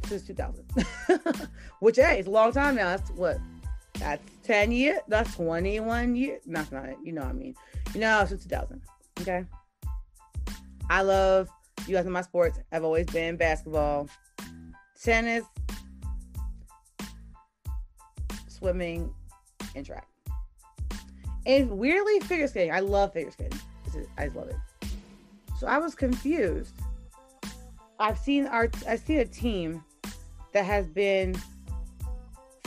[0.08, 0.66] since 2000.
[1.80, 2.96] Which hey, it's a long time now.
[2.96, 3.38] That's what
[3.96, 5.00] that's 10 years.
[5.08, 6.42] That's 21 years.
[6.46, 6.98] That's not it.
[7.04, 7.56] You know what I mean.
[7.94, 8.82] You know, since 2000.
[9.22, 9.46] Okay.
[10.90, 11.50] I love
[11.88, 14.10] you guys in my sports I've always been basketball,
[15.02, 15.44] tennis,
[18.48, 19.14] swimming,
[19.76, 20.08] and track.
[21.46, 22.74] And weirdly, figure skating.
[22.74, 23.60] I love figure skating.
[24.18, 24.90] I just love it.
[25.60, 26.74] So I was confused.
[28.00, 29.84] I've seen our I've seen a team
[30.54, 31.36] that has been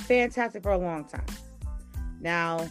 [0.01, 1.27] fantastic for a long time.
[2.21, 2.67] Now,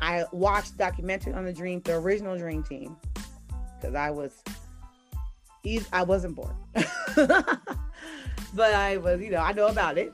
[0.00, 2.96] I watched documentary on the Dream, the original Dream Team,
[3.80, 4.42] because I was
[5.92, 6.54] I wasn't born,
[7.16, 10.12] but I was, you know, I know about it.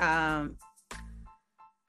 [0.00, 0.56] Um,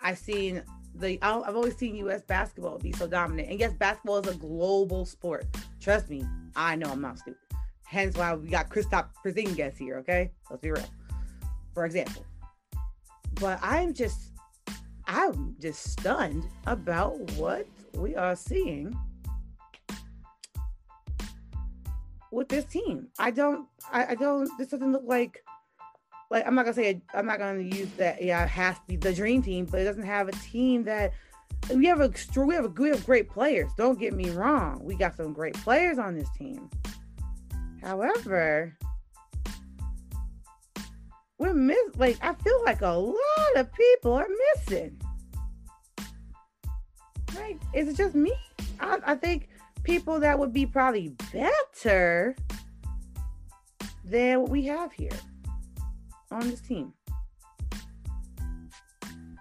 [0.01, 0.63] I've seen
[0.99, 2.21] the I've always seen U.S.
[2.21, 5.45] basketball be so dominant, and yes, basketball is a global sport.
[5.79, 7.39] Trust me, I know I'm not stupid.
[7.85, 9.97] Hence why we got Kristaps Porzingis here.
[9.97, 10.83] Okay, let's be real.
[11.73, 12.25] For example,
[13.35, 14.31] but I'm just
[15.07, 18.97] I'm just stunned about what we are seeing
[22.31, 23.07] with this team.
[23.17, 25.43] I don't, I, I don't, this doesn't look like,
[26.29, 28.95] like, I'm not gonna say, I'm not gonna use that, yeah, it has to be
[28.97, 31.13] the dream team, but it doesn't have a team that,
[31.73, 33.71] we have a, we have a, we have great players.
[33.77, 34.79] Don't get me wrong.
[34.83, 36.69] We got some great players on this team.
[37.81, 38.77] However,
[41.39, 44.99] we're miss like I feel like a lot of people are missing.
[47.35, 47.59] Right?
[47.73, 48.33] Is it just me?
[48.79, 49.49] I, I think
[49.83, 52.35] people that would be probably better
[54.03, 55.11] than what we have here
[56.31, 56.93] on this team.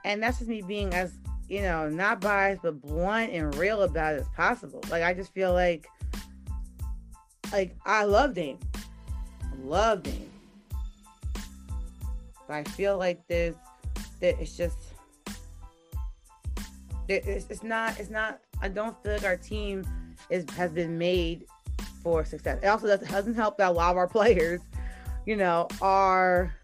[0.04, 1.12] And that's just me being as,
[1.48, 4.82] you know, not biased, but blunt and real about it as possible.
[4.90, 5.88] Like, I just feel like,
[7.52, 8.58] like, I love Dame.
[9.62, 10.30] Love Dame.
[12.46, 13.56] But I feel like this,
[14.20, 14.78] that it's just,
[17.08, 19.84] it's, it's not, it's not, I don't feel like our team
[20.30, 21.46] is has been made
[22.02, 22.58] for success.
[22.62, 24.60] It also doesn't help that a lot of our players,
[25.24, 26.54] you know, are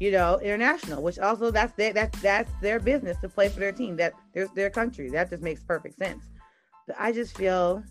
[0.00, 3.72] you know international, which also that's their that's that's their business to play for their
[3.72, 3.96] team.
[3.96, 5.10] That there's their country.
[5.10, 6.24] That just makes perfect sense.
[6.86, 7.82] But I just feel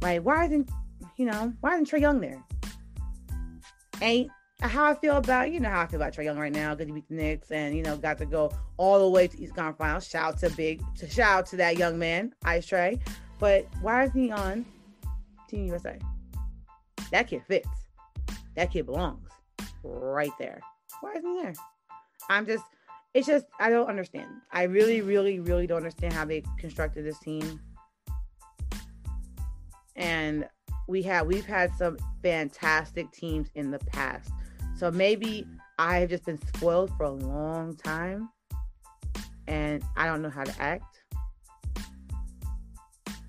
[0.00, 0.70] like why isn't
[1.16, 2.42] you know why isn't Trae Young there?
[4.02, 6.74] Ain't how I feel about you know how I feel about Trae Young right now
[6.74, 9.40] because he beat the Knicks and you know got to go all the way to
[9.40, 10.08] East Conference Finals.
[10.08, 13.00] Shout out to big to shout out to that young man, Ice Trae.
[13.38, 14.66] But why is he on
[15.48, 15.98] Team USA?
[17.10, 17.68] That kid fits.
[18.54, 19.33] That kid belongs
[19.82, 20.60] right there.
[21.00, 21.54] Why isn't there?
[22.28, 22.64] I'm just
[23.12, 24.28] it's just I don't understand.
[24.52, 27.60] I really, really, really don't understand how they constructed this team.
[29.96, 30.48] And
[30.88, 34.30] we have we've had some fantastic teams in the past
[34.76, 35.46] so maybe
[35.78, 38.28] I have just been spoiled for a long time
[39.46, 41.02] and I don't know how to act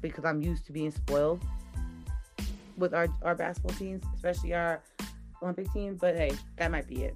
[0.02, 1.44] because I'm used to being spoiled
[2.78, 4.82] with our, our basketball teams, especially our
[5.46, 5.96] Olympic team.
[5.96, 7.16] But hey, that might be it.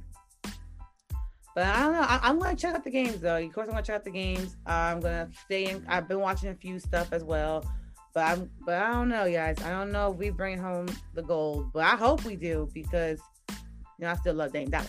[1.56, 2.02] But I don't know.
[2.02, 3.38] I, am to check out the games though.
[3.38, 4.56] Of course, I'm to check out the games.
[4.66, 5.86] I'm to stay in.
[5.88, 7.66] I've been watching a few stuff as well.
[8.14, 9.62] But I'm, but I don't know, guys.
[9.64, 13.20] I don't know if we bring home the gold, but I hope we do because
[13.50, 14.88] you know, I still love Dame Dollar.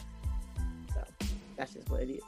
[0.95, 1.05] So
[1.57, 2.23] that's just what it is.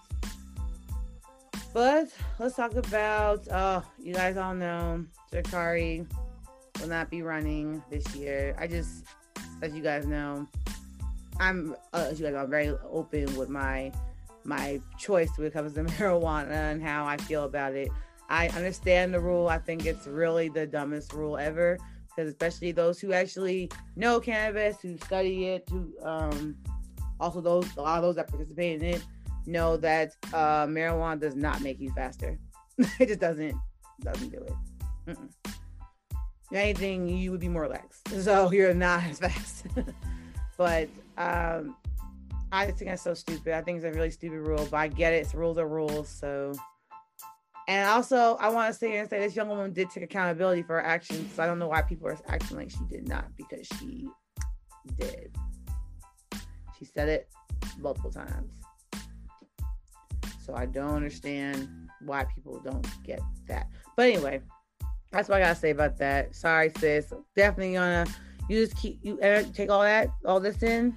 [1.73, 6.07] But let's talk about uh you guys all know Sha'Carri
[6.81, 8.55] will not be running this year.
[8.59, 9.05] I just
[9.63, 10.47] as you guys know,
[11.41, 13.93] I'm uh, I'm very open with my
[14.45, 17.89] my choice when it comes to marijuana and how I feel about it.
[18.29, 19.49] I understand the rule.
[19.49, 24.81] I think it's really the dumbest rule ever because especially those who actually know cannabis,
[24.81, 26.57] who study it, who um,
[27.21, 29.05] also those a lot of those that participate in it
[29.47, 32.39] know that uh, marijuana does not make you faster.
[32.79, 33.55] it just doesn't
[34.01, 34.55] doesn't do it.
[35.09, 35.29] Mm-mm.
[36.53, 39.67] Anything, you would be more relaxed, so you're not as fast.
[40.57, 41.77] but um,
[42.51, 43.55] I just think that's so stupid.
[43.55, 45.19] I think it's a really stupid rule, but I get it.
[45.19, 46.09] It's rules are rules.
[46.09, 46.53] So,
[47.69, 50.75] and also, I want to say and say this young woman did take accountability for
[50.75, 51.35] her actions.
[51.35, 54.09] So I don't know why people are acting like she did not because she
[54.99, 55.35] did.
[56.79, 57.29] She said it
[57.79, 58.53] multiple times.
[60.45, 61.69] So I don't understand
[62.05, 63.69] why people don't get that.
[63.97, 64.43] But anyway,
[65.11, 66.35] that's what I gotta say about that.
[66.35, 67.13] Sorry, sis.
[67.37, 68.07] Definitely gonna
[68.49, 69.19] you just keep you
[69.53, 70.97] take all that all this in,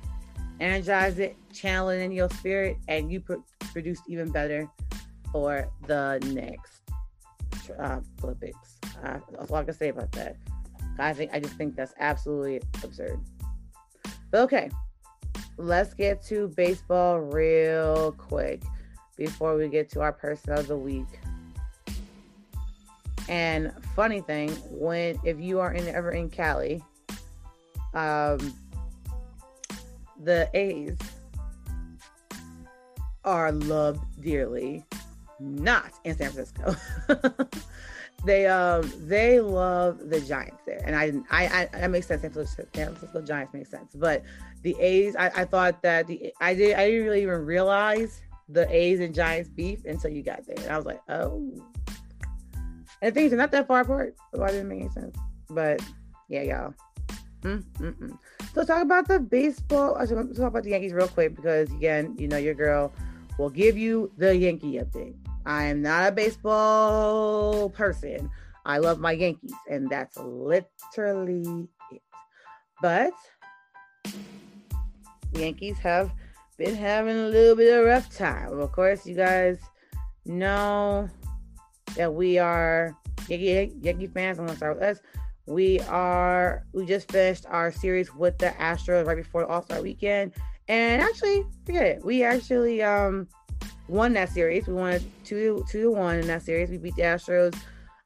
[0.60, 3.36] energize it, channel it in your spirit, and you pr-
[3.72, 4.70] produce even better
[5.32, 6.82] for the next
[7.80, 8.78] uh, Olympics.
[9.04, 10.38] Uh, that's all I can say about that.
[10.98, 13.20] I think I just think that's absolutely absurd.
[14.32, 14.70] But okay,
[15.58, 18.64] let's get to baseball real quick
[19.18, 21.08] before we get to our person of the week.
[23.28, 26.82] And funny thing, when if you are in ever in Cali,
[27.96, 28.54] um,
[30.22, 30.98] the A's
[33.24, 34.86] are loved dearly,
[35.40, 36.76] not in San Francisco.
[38.26, 42.22] they um they love the Giants there, and I I, I that makes sense.
[42.22, 44.24] San Francisco, San Francisco Giants makes sense, but
[44.62, 48.70] the A's I, I thought that the I did I didn't really even realize the
[48.74, 51.52] A's and Giants beef until you got there, and I was like, oh.
[53.02, 55.16] And things are not that far apart, so I didn't make any sense.
[55.50, 55.82] But
[56.30, 56.74] yeah, y'all.
[57.46, 58.18] Mm-mm-mm.
[58.56, 59.96] So talk about the baseball.
[59.96, 62.92] I should talk about the Yankees real quick because again, you know your girl
[63.38, 65.14] will give you the Yankee update.
[65.46, 68.32] I am not a baseball person.
[68.66, 72.02] I love my Yankees, and that's literally it.
[72.82, 73.14] But
[75.34, 76.12] Yankees have
[76.58, 78.60] been having a little bit of a rough time.
[78.60, 79.60] Of course, you guys
[80.26, 81.08] know
[81.96, 84.40] that we are Yankee, Yankee fans.
[84.40, 85.00] I'm gonna start with us.
[85.48, 90.34] We are we just finished our series with the Astros right before All Star Weekend,
[90.68, 92.06] and actually, forget it.
[92.06, 93.28] We actually um
[93.88, 94.68] won that series.
[94.68, 96.70] We won two two to one in that series.
[96.70, 97.56] We beat the Astros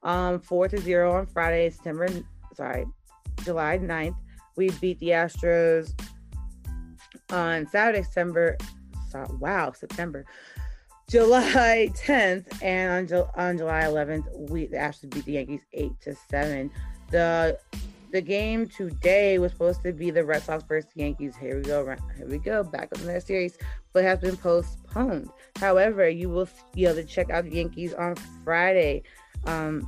[0.03, 2.07] um four to zero on Friday, September
[2.53, 2.85] sorry,
[3.45, 4.15] July 9th.
[4.57, 5.93] We beat the Astros
[7.31, 8.57] on Saturday, September
[9.39, 10.25] wow, September.
[11.09, 16.69] July 10th and on, on July 11th, we actually beat the Yankees eight to seven.
[17.11, 17.59] The
[18.11, 21.35] the game today was supposed to be the Red Sox versus Yankees.
[21.35, 21.85] Here we go,
[22.17, 23.57] here we go, back up in that series,
[23.93, 25.29] but has been postponed.
[25.57, 29.03] However, you will be able to check out the Yankees on Friday
[29.45, 29.87] um,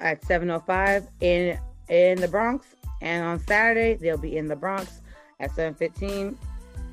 [0.00, 2.66] at 7:05 in in the Bronx,
[3.00, 5.00] and on Saturday they'll be in the Bronx
[5.40, 6.36] at 7:15,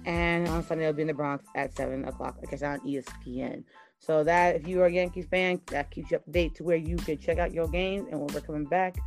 [0.06, 2.38] and on Sunday they'll be in the Bronx at 7 o'clock.
[2.42, 3.64] I guess on ESPN.
[4.00, 6.64] So that if you are a Yankees fan, that keeps you up to date to
[6.64, 8.08] where you can check out your games.
[8.12, 8.98] And when we're coming back,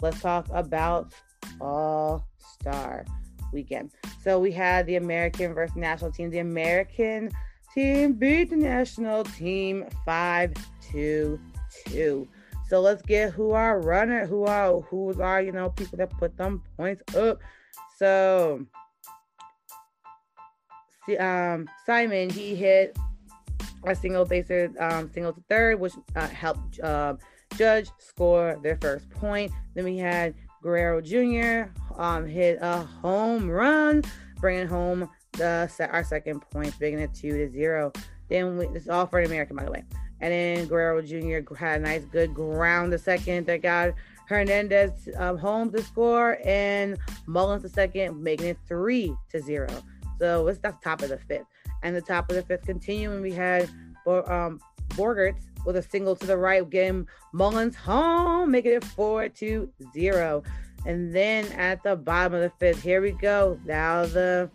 [0.00, 1.12] let's talk about
[1.60, 3.04] All Star
[3.52, 3.92] Weekend.
[4.22, 6.30] So we had the American versus national team.
[6.30, 7.30] The American
[7.74, 10.54] team beat the national team five
[10.90, 11.38] to
[11.86, 12.28] two.
[12.68, 16.36] So let's get who are runner, who are who are you know people that put
[16.36, 17.38] them points up.
[17.96, 18.66] So
[21.18, 22.98] um, Semien he hit
[23.84, 27.14] a single bases um, single to third, which uh, helped uh,
[27.56, 29.52] Judge score their first point.
[29.74, 31.70] Then we had Guerrero Jr.
[31.96, 34.02] Um, hit a home run,
[34.40, 37.92] bringing home the our second point, making it two to zero.
[38.28, 39.84] Then we, this is all for an American, by the way.
[40.20, 41.54] And then Guerrero Jr.
[41.54, 43.94] had a nice, good ground the second that got
[44.28, 49.68] Hernandez um, home to score, and Mullins the second, making it three to zero.
[50.18, 51.46] So it's the top of the fifth.
[51.82, 53.68] And the top of the fifth continuing, we had
[54.06, 54.60] um,
[54.90, 60.42] Bogaerts with a single to the right, getting Mullins home, making it four to zero.
[60.86, 63.58] And then at the bottom of the fifth, here we go.
[63.64, 64.50] Now the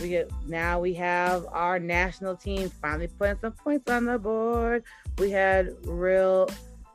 [0.00, 4.84] we get now we have our national team finally putting some points on the board.
[5.18, 6.48] We had real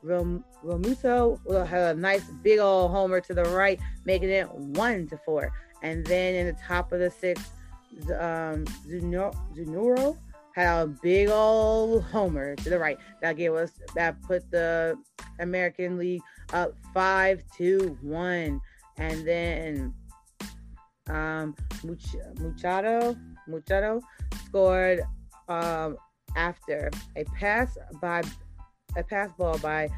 [0.05, 5.17] Real Romuso had a nice big old homer to the right, making it one to
[5.25, 5.51] four.
[5.81, 7.51] And then in the top of the sixth,
[8.19, 10.17] um, Zunino
[10.55, 12.97] had a big old homer to the right.
[13.21, 14.97] That gave us that put the
[15.39, 16.21] American League
[16.53, 18.61] up five to one,
[18.97, 19.93] and then
[21.09, 23.17] um, Much- Muchado
[23.49, 24.01] Muchado
[24.45, 25.01] scored
[25.49, 25.97] um,
[26.35, 28.21] after a pass by
[28.97, 29.89] a pass ball by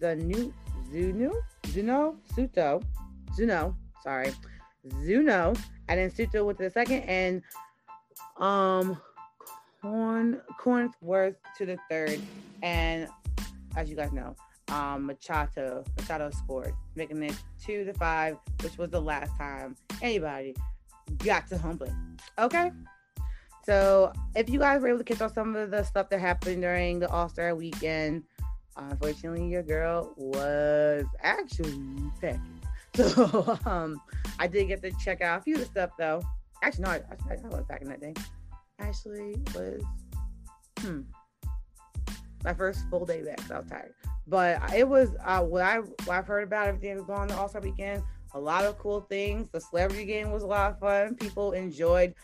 [0.00, 0.52] the new
[0.90, 1.32] Zuno
[1.68, 2.82] Zuno Suto
[3.34, 4.32] Zuno sorry
[5.04, 5.54] Zuno.
[5.88, 7.42] And then Soto with the second and
[8.38, 9.00] um
[9.82, 12.20] Corn Cornworth to the third.
[12.62, 13.08] And
[13.76, 14.34] as you guys know
[14.68, 20.54] um Machado Machado scored making it two to five which was the last time anybody
[21.18, 21.92] got to home plate
[22.38, 22.72] okay?
[23.64, 26.62] So if you guys were able to catch on some of the stuff that happened
[26.62, 28.24] during the all-star weekend
[28.76, 31.78] unfortunately your girl was actually
[32.20, 32.53] packing
[33.14, 34.00] so um
[34.38, 36.22] I did get to check out a few of the stuff though.
[36.62, 36.94] Actually, no, I,
[37.30, 38.14] I, I was back in that day.
[38.78, 39.82] actually was
[40.80, 41.00] hmm
[42.44, 43.40] my first full day back.
[43.42, 43.94] So I was tired,
[44.26, 47.28] but it was uh, what I what I've heard about everything that was going on
[47.28, 48.02] the All Star weekend.
[48.34, 49.48] A lot of cool things.
[49.52, 51.14] The celebrity game was a lot of fun.
[51.14, 52.14] People enjoyed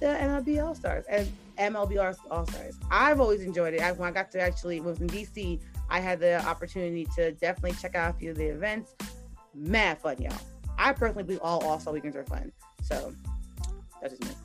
[0.00, 2.76] the MLB All Stars and MLB All Stars.
[2.90, 3.80] I've always enjoyed it.
[3.96, 7.94] When I got to actually was in DC, I had the opportunity to definitely check
[7.94, 8.94] out a few of the events.
[9.54, 10.32] Mad fun, y'all.
[10.78, 12.52] I personally believe all All Star weekends are fun.
[12.82, 13.12] So
[14.00, 14.36] that's just me.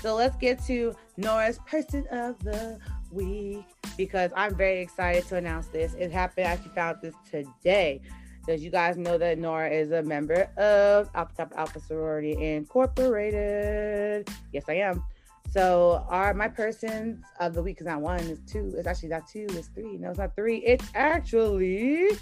[0.00, 2.78] So let's get to Nora's person of the
[3.10, 3.64] week
[3.96, 5.94] because I'm very excited to announce this.
[5.94, 8.00] It happened, I actually found this today.
[8.46, 14.28] Does you guys know that Nora is a member of Alpha Kappa Alpha Sorority Incorporated.
[14.52, 15.04] Yes, I am.
[15.50, 18.72] So are my persons of the week is not one, it's two.
[18.78, 19.98] It's actually not two, it's three.
[19.98, 20.58] No, it's not three.
[20.58, 22.16] It's actually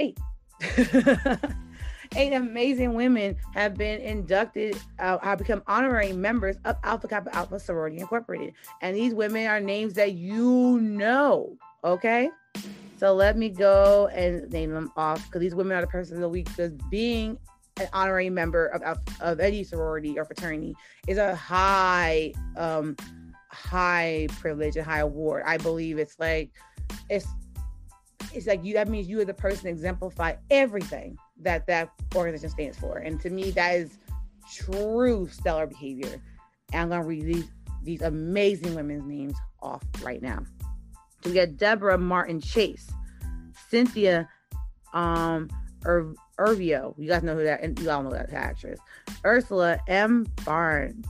[0.00, 0.18] eight.
[2.16, 7.60] eight amazing women have been inducted, uh, have become honorary members of Alpha Kappa Alpha
[7.60, 8.54] Sorority Incorporated.
[8.82, 12.30] And these women are names that you know, okay?
[12.98, 16.20] So let me go and name them off because these women are the person of
[16.20, 17.38] the week because being
[17.80, 20.76] an honorary member of, of, of any sorority or fraternity
[21.08, 22.94] is a high um
[23.50, 25.42] high privilege and high award.
[25.46, 26.50] I believe it's like
[27.08, 27.26] it's
[28.32, 32.78] it's like you that means you are the person exemplify everything that that organization stands
[32.78, 32.98] for.
[32.98, 33.98] And to me, that is
[34.52, 36.20] true stellar behavior.
[36.72, 37.50] And I'm going to read these,
[37.82, 40.44] these amazing women's names off right now.
[41.22, 42.90] So we got Deborah Martin Chase,
[43.68, 44.28] Cynthia
[44.94, 45.48] um,
[45.84, 46.94] Ir- Erivo.
[46.98, 48.80] You guys know who that, and you all know that actress.
[49.24, 50.26] Ursula M.
[50.44, 51.06] Burns,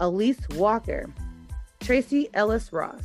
[0.00, 1.12] Elise Walker,
[1.80, 3.02] Tracee Ellis Ross.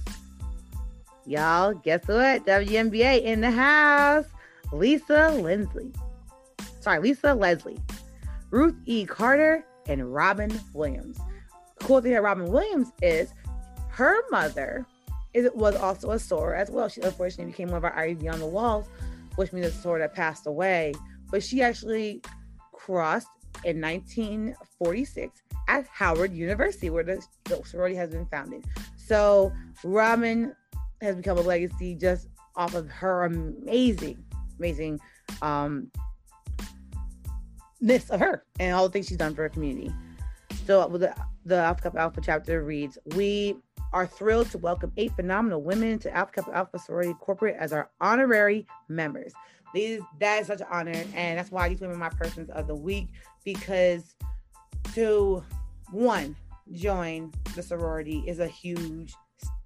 [1.27, 2.45] Y'all, guess what?
[2.45, 4.25] WNBA in the house.
[4.71, 5.91] Lisa Leslie.
[6.79, 7.79] Sorry, Lisa Leslie,
[8.49, 9.05] Ruth E.
[9.05, 11.17] Carter, and Robin Williams.
[11.81, 13.33] Cool thing about Robin Williams is
[13.89, 14.85] her mother
[15.33, 16.87] is, was also a soror as well.
[16.87, 18.87] She unfortunately became one of our Ivy on the walls,
[19.35, 20.93] which means a soror that passed away.
[21.29, 22.21] But she actually
[22.71, 23.27] crossed
[23.65, 27.21] in 1946 at Howard University, where the
[27.65, 28.63] sorority has been founded.
[28.95, 29.51] So
[29.83, 30.55] Robin
[31.01, 34.23] has become a legacy just off of her amazing
[34.57, 34.99] amazing
[35.41, 35.91] um
[37.79, 39.91] this of her and all the things she's done for her community.
[40.65, 43.55] So the the Alpha Kappa Alpha chapter reads, we
[43.93, 47.89] are thrilled to welcome eight phenomenal women to Alpha Kappa Alpha Sorority Corporate as our
[48.01, 49.33] honorary members.
[49.73, 52.67] These that is such an honor, and that's why these women are my persons of
[52.67, 53.09] the week
[53.45, 54.15] because
[54.93, 55.43] to
[55.91, 56.35] one
[56.73, 59.13] join the sorority is a huge,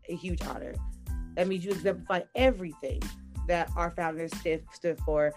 [0.10, 0.74] a huge honor.
[1.36, 3.02] That means you exemplify everything
[3.48, 5.34] that our founders stood, stood for.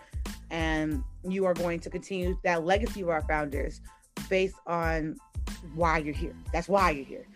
[0.50, 3.80] And you are going to continue that legacy of our founders
[4.28, 5.16] based on
[5.74, 6.34] why you're here.
[6.52, 7.26] That's why you're here.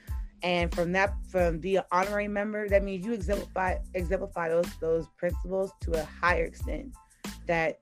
[0.42, 5.72] And from that, from the honorary member, that means you exemplify exemplify those those principles
[5.80, 6.94] to a higher extent.
[7.46, 7.80] That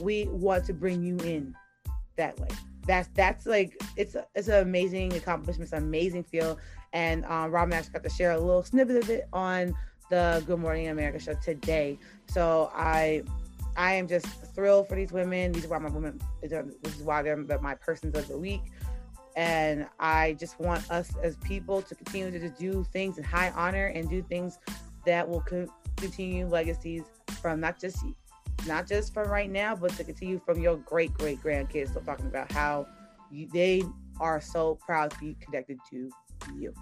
[0.00, 1.54] we want to bring you in
[2.16, 2.48] that way.
[2.86, 6.58] That's that's like it's a, it's an amazing accomplishment, it's an amazing feel.
[6.92, 9.74] And um, Robin actually got to share a little snippet of it on
[10.10, 11.98] the Good Morning America show today.
[12.28, 13.22] So I
[13.76, 15.52] I am just thrilled for these women.
[15.52, 18.62] These are why my women this is why they're my persons of the week.
[19.34, 23.86] And I just want us as people to continue to do things in high honor
[23.86, 24.58] and do things
[25.06, 27.04] that will co- continue legacies
[27.40, 28.04] from not just
[28.66, 31.94] not just from right now, but to continue from your great great grandkids.
[31.94, 32.86] So talking about how
[33.30, 33.82] you, they
[34.20, 36.10] are so proud to be connected to
[36.50, 36.74] you.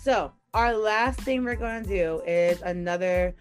[0.00, 3.34] So our last thing we're going to do is another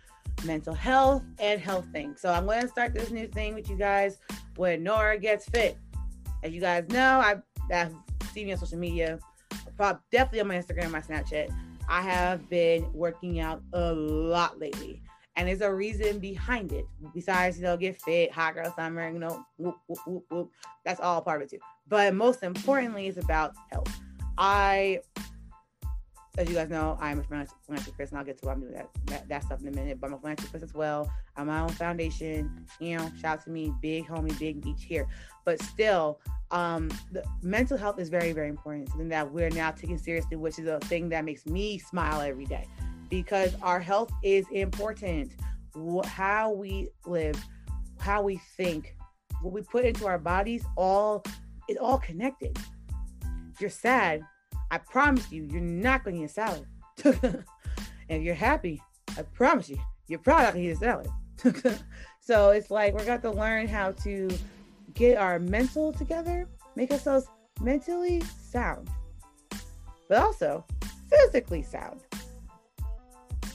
[0.46, 2.16] mental health and health thing.
[2.18, 4.18] So I'm going to start this new thing with you guys
[4.56, 5.78] when Nora gets fit.
[6.44, 7.38] As you guys know, I
[7.72, 7.94] have
[8.34, 9.20] seen me on social media,
[9.78, 11.50] probably definitely on my Instagram, my Snapchat.
[11.90, 15.02] I have been working out a lot lately.
[15.38, 16.86] And there's a reason behind it.
[17.14, 20.52] Besides, you know, get fit, hot girl summer, you know, whoop, whoop, whoop, whoop.
[20.84, 21.60] That's all part of it too.
[21.88, 23.88] But most importantly, it's about health.
[24.38, 25.02] I
[26.38, 29.28] as you guys know, I'm a philanthropist, and I'll get to I'm doing that, that,
[29.28, 30.00] that stuff in a minute.
[30.00, 31.12] But I'm a philanthropist as well.
[31.36, 32.66] I'm my own foundation.
[32.80, 35.08] You know, shout out to me, big homie, big beach here.
[35.46, 36.20] But still,
[36.52, 38.90] um, the mental health is very, very important.
[38.90, 42.46] Something that we're now taking seriously, which is a thing that makes me smile every
[42.46, 42.68] day,
[43.10, 45.34] because our health is important.
[46.06, 47.44] How we live,
[48.00, 48.96] how we think,
[49.42, 51.24] what we put into our bodies, all
[51.68, 52.58] is all connected.
[53.60, 54.22] You're sad,
[54.70, 56.66] I promise you, you're not going to eat a salad.
[57.04, 57.44] and
[58.10, 58.82] if you're happy,
[59.18, 61.84] I promise you, you're probably not going to eat a salad.
[62.20, 64.30] so it's like we're going to learn how to
[64.94, 67.28] get our mental together, make ourselves
[67.62, 68.90] mentally sound,
[70.08, 70.66] but also
[71.10, 72.02] physically sound.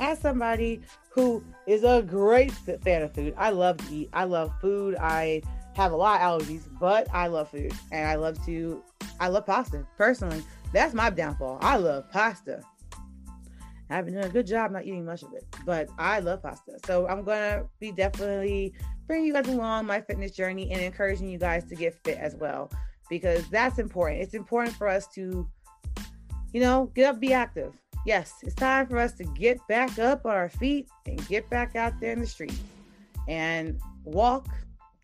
[0.01, 0.81] As somebody
[1.11, 4.09] who is a great fan of food, I love to eat.
[4.13, 4.97] I love food.
[4.97, 5.43] I
[5.75, 8.83] have a lot of allergies, but I love food and I love to,
[9.21, 10.43] I love pasta personally.
[10.73, 11.59] That's my downfall.
[11.61, 12.63] I love pasta.
[13.91, 16.79] I've been doing a good job not eating much of it, but I love pasta.
[16.87, 18.75] So I'm gonna be definitely
[19.07, 22.35] bringing you guys along my fitness journey and encouraging you guys to get fit as
[22.37, 22.71] well,
[23.11, 24.23] because that's important.
[24.23, 25.47] It's important for us to,
[26.53, 27.75] you know, get up, be active.
[28.07, 31.77] Yes, it's time for us to get back up on our feet and get back
[31.77, 32.59] out there in the street
[33.29, 34.49] and walk,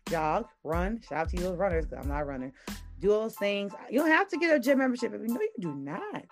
[0.07, 1.01] jog, run.
[1.07, 2.53] Shout out to you runners, because I'm not a runner.
[2.99, 3.73] Do those things.
[3.89, 5.13] You don't have to get a gym membership.
[5.13, 6.25] If you know you do not,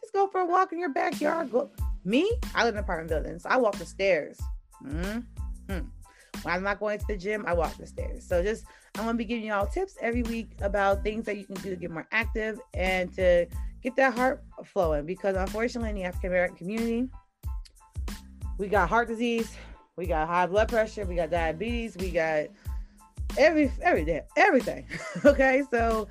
[0.00, 1.50] just go for a walk in your backyard.
[1.50, 1.70] Go.
[2.04, 4.40] Me, I live in an apartment building, so I walk the stairs.
[4.84, 5.20] Mm-hmm.
[6.42, 8.26] When I'm not going to the gym, I walk the stairs.
[8.26, 8.64] So just
[8.96, 11.76] I'm gonna be giving y'all tips every week about things that you can do to
[11.76, 13.46] get more active and to
[13.82, 15.06] get that heart flowing.
[15.06, 17.08] Because unfortunately, in the African American community,
[18.58, 19.54] we got heart disease,
[19.96, 22.46] we got high blood pressure, we got diabetes, we got
[23.38, 24.86] every every day everything.
[25.24, 26.08] okay, so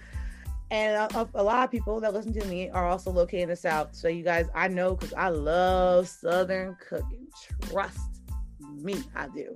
[0.72, 3.56] and a, a, lot of people that listen to me are also located in the
[3.58, 3.94] South.
[3.94, 7.28] So you guys, I know because I love Southern cooking.
[7.70, 8.00] Trust
[8.76, 9.54] me, I do.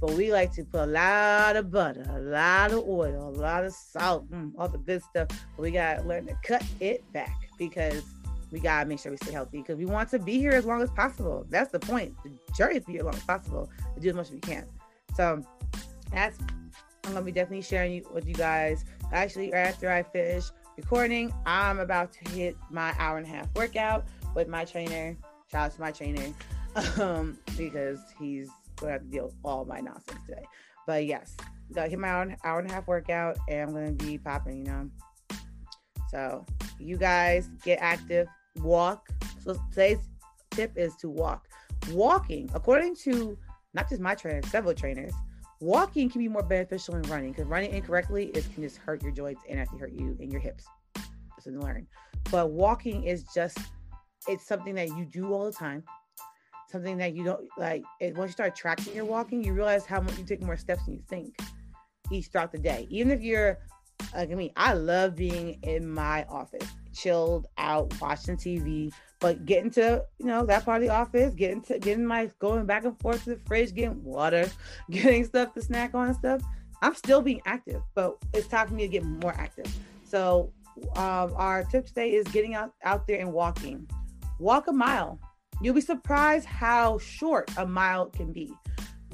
[0.00, 3.64] But we like to put a lot of butter, a lot of oil, a lot
[3.64, 5.28] of salt, mm, all the good stuff.
[5.28, 8.02] But we gotta learn to cut it back because
[8.50, 10.80] we gotta make sure we stay healthy because we want to be here as long
[10.80, 11.46] as possible.
[11.50, 12.14] That's the point.
[12.24, 14.32] The journey is to be here as long as possible to do as much as
[14.32, 14.66] we can.
[15.14, 15.42] So
[16.12, 16.38] that's
[17.06, 18.84] I'm gonna be definitely sharing you, with you guys.
[19.12, 20.46] Actually, after I finish
[20.76, 25.16] recording, I'm about to hit my hour and a half workout with my trainer.
[25.52, 26.34] Shout out to my trainer
[27.00, 30.44] um, because he's gonna have to deal with all my nonsense today.
[30.84, 31.36] But yes,
[31.72, 34.66] gotta hit my hour, hour and a half workout, and I'm gonna be popping.
[34.66, 34.90] You know.
[36.10, 36.44] So
[36.80, 38.26] you guys get active,
[38.56, 39.08] walk.
[39.44, 40.00] So today's
[40.50, 41.46] tip is to walk.
[41.92, 43.38] Walking, according to
[43.74, 45.12] not just my trainer, several trainers,
[45.60, 49.12] walking can be more beneficial than running because running incorrectly is can just hurt your
[49.12, 50.64] joints and actually hurt you in your hips.
[51.40, 51.86] So learn.
[52.30, 53.58] But walking is just
[54.28, 55.84] it's something that you do all the time.
[56.70, 57.84] Something that you don't like.
[58.00, 60.84] It, once you start tracking your walking, you realize how much you take more steps
[60.84, 61.38] than you think
[62.10, 62.86] each throughout the day.
[62.90, 63.58] Even if you're
[64.14, 70.04] like me, I love being in my office, chilled out, watching TV, but getting to,
[70.18, 73.24] you know, that part of the office, getting to getting my going back and forth
[73.24, 74.50] to the fridge, getting water,
[74.90, 76.42] getting stuff to snack on and stuff.
[76.82, 79.66] I'm still being active, but it's time for me to get more active.
[80.04, 80.52] So
[80.96, 83.88] um, our tip today is getting out, out there and walking.
[84.38, 85.18] Walk a mile.
[85.62, 88.52] You'll be surprised how short a mile can be,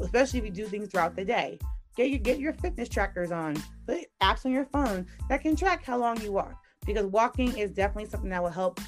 [0.01, 1.59] especially if you do things throughout the day.
[1.97, 5.85] Get your get your fitness trackers on, put apps on your phone that can track
[5.85, 6.62] how long you walk.
[6.87, 8.81] Because walking is definitely something that will help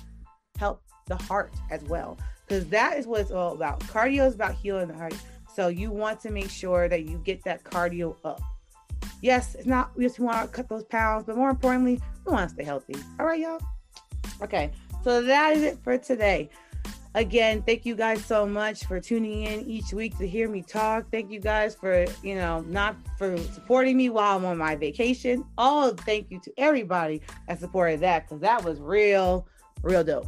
[0.59, 2.18] help the heart as well.
[2.47, 3.80] Because that is what it's all about.
[3.80, 5.14] Cardio is about healing the heart.
[5.55, 8.40] So you want to make sure that you get that cardio up.
[9.22, 12.49] Yes, it's not we just want to cut those pounds, but more importantly, we want
[12.49, 12.97] to stay healthy.
[13.18, 13.61] All right, y'all.
[14.42, 14.70] Okay,
[15.03, 16.51] so that is it for today.
[17.16, 21.08] Again, thank you guys so much for tuning in each week to hear me talk.
[21.12, 25.44] Thank you guys for, you know, not for supporting me while I'm on my vacation.
[25.56, 29.46] All thank you to everybody that supported that because that was real,
[29.82, 30.26] real dope.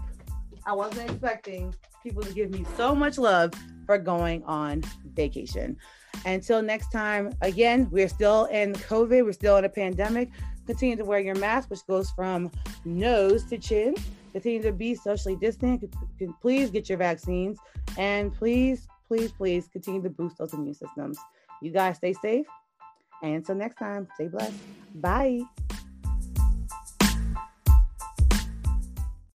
[0.65, 1.75] I wasn't expecting
[2.05, 3.53] people to give me so much love
[3.85, 4.85] for going on
[5.15, 5.77] vacation.
[6.25, 10.31] Until next time, again, we're still in COVID, we're still in a pandemic.
[10.67, 12.51] Continue to wear your mask, which goes from
[12.85, 13.95] nose to chin.
[14.33, 15.85] Continue to be socially distant.
[16.43, 17.59] Please get your vaccines.
[17.97, 21.19] And please, please, please continue to boost those immune systems.
[21.63, 22.47] You guys stay safe.
[23.23, 24.53] And until next time, stay blessed.
[24.97, 25.41] Bye.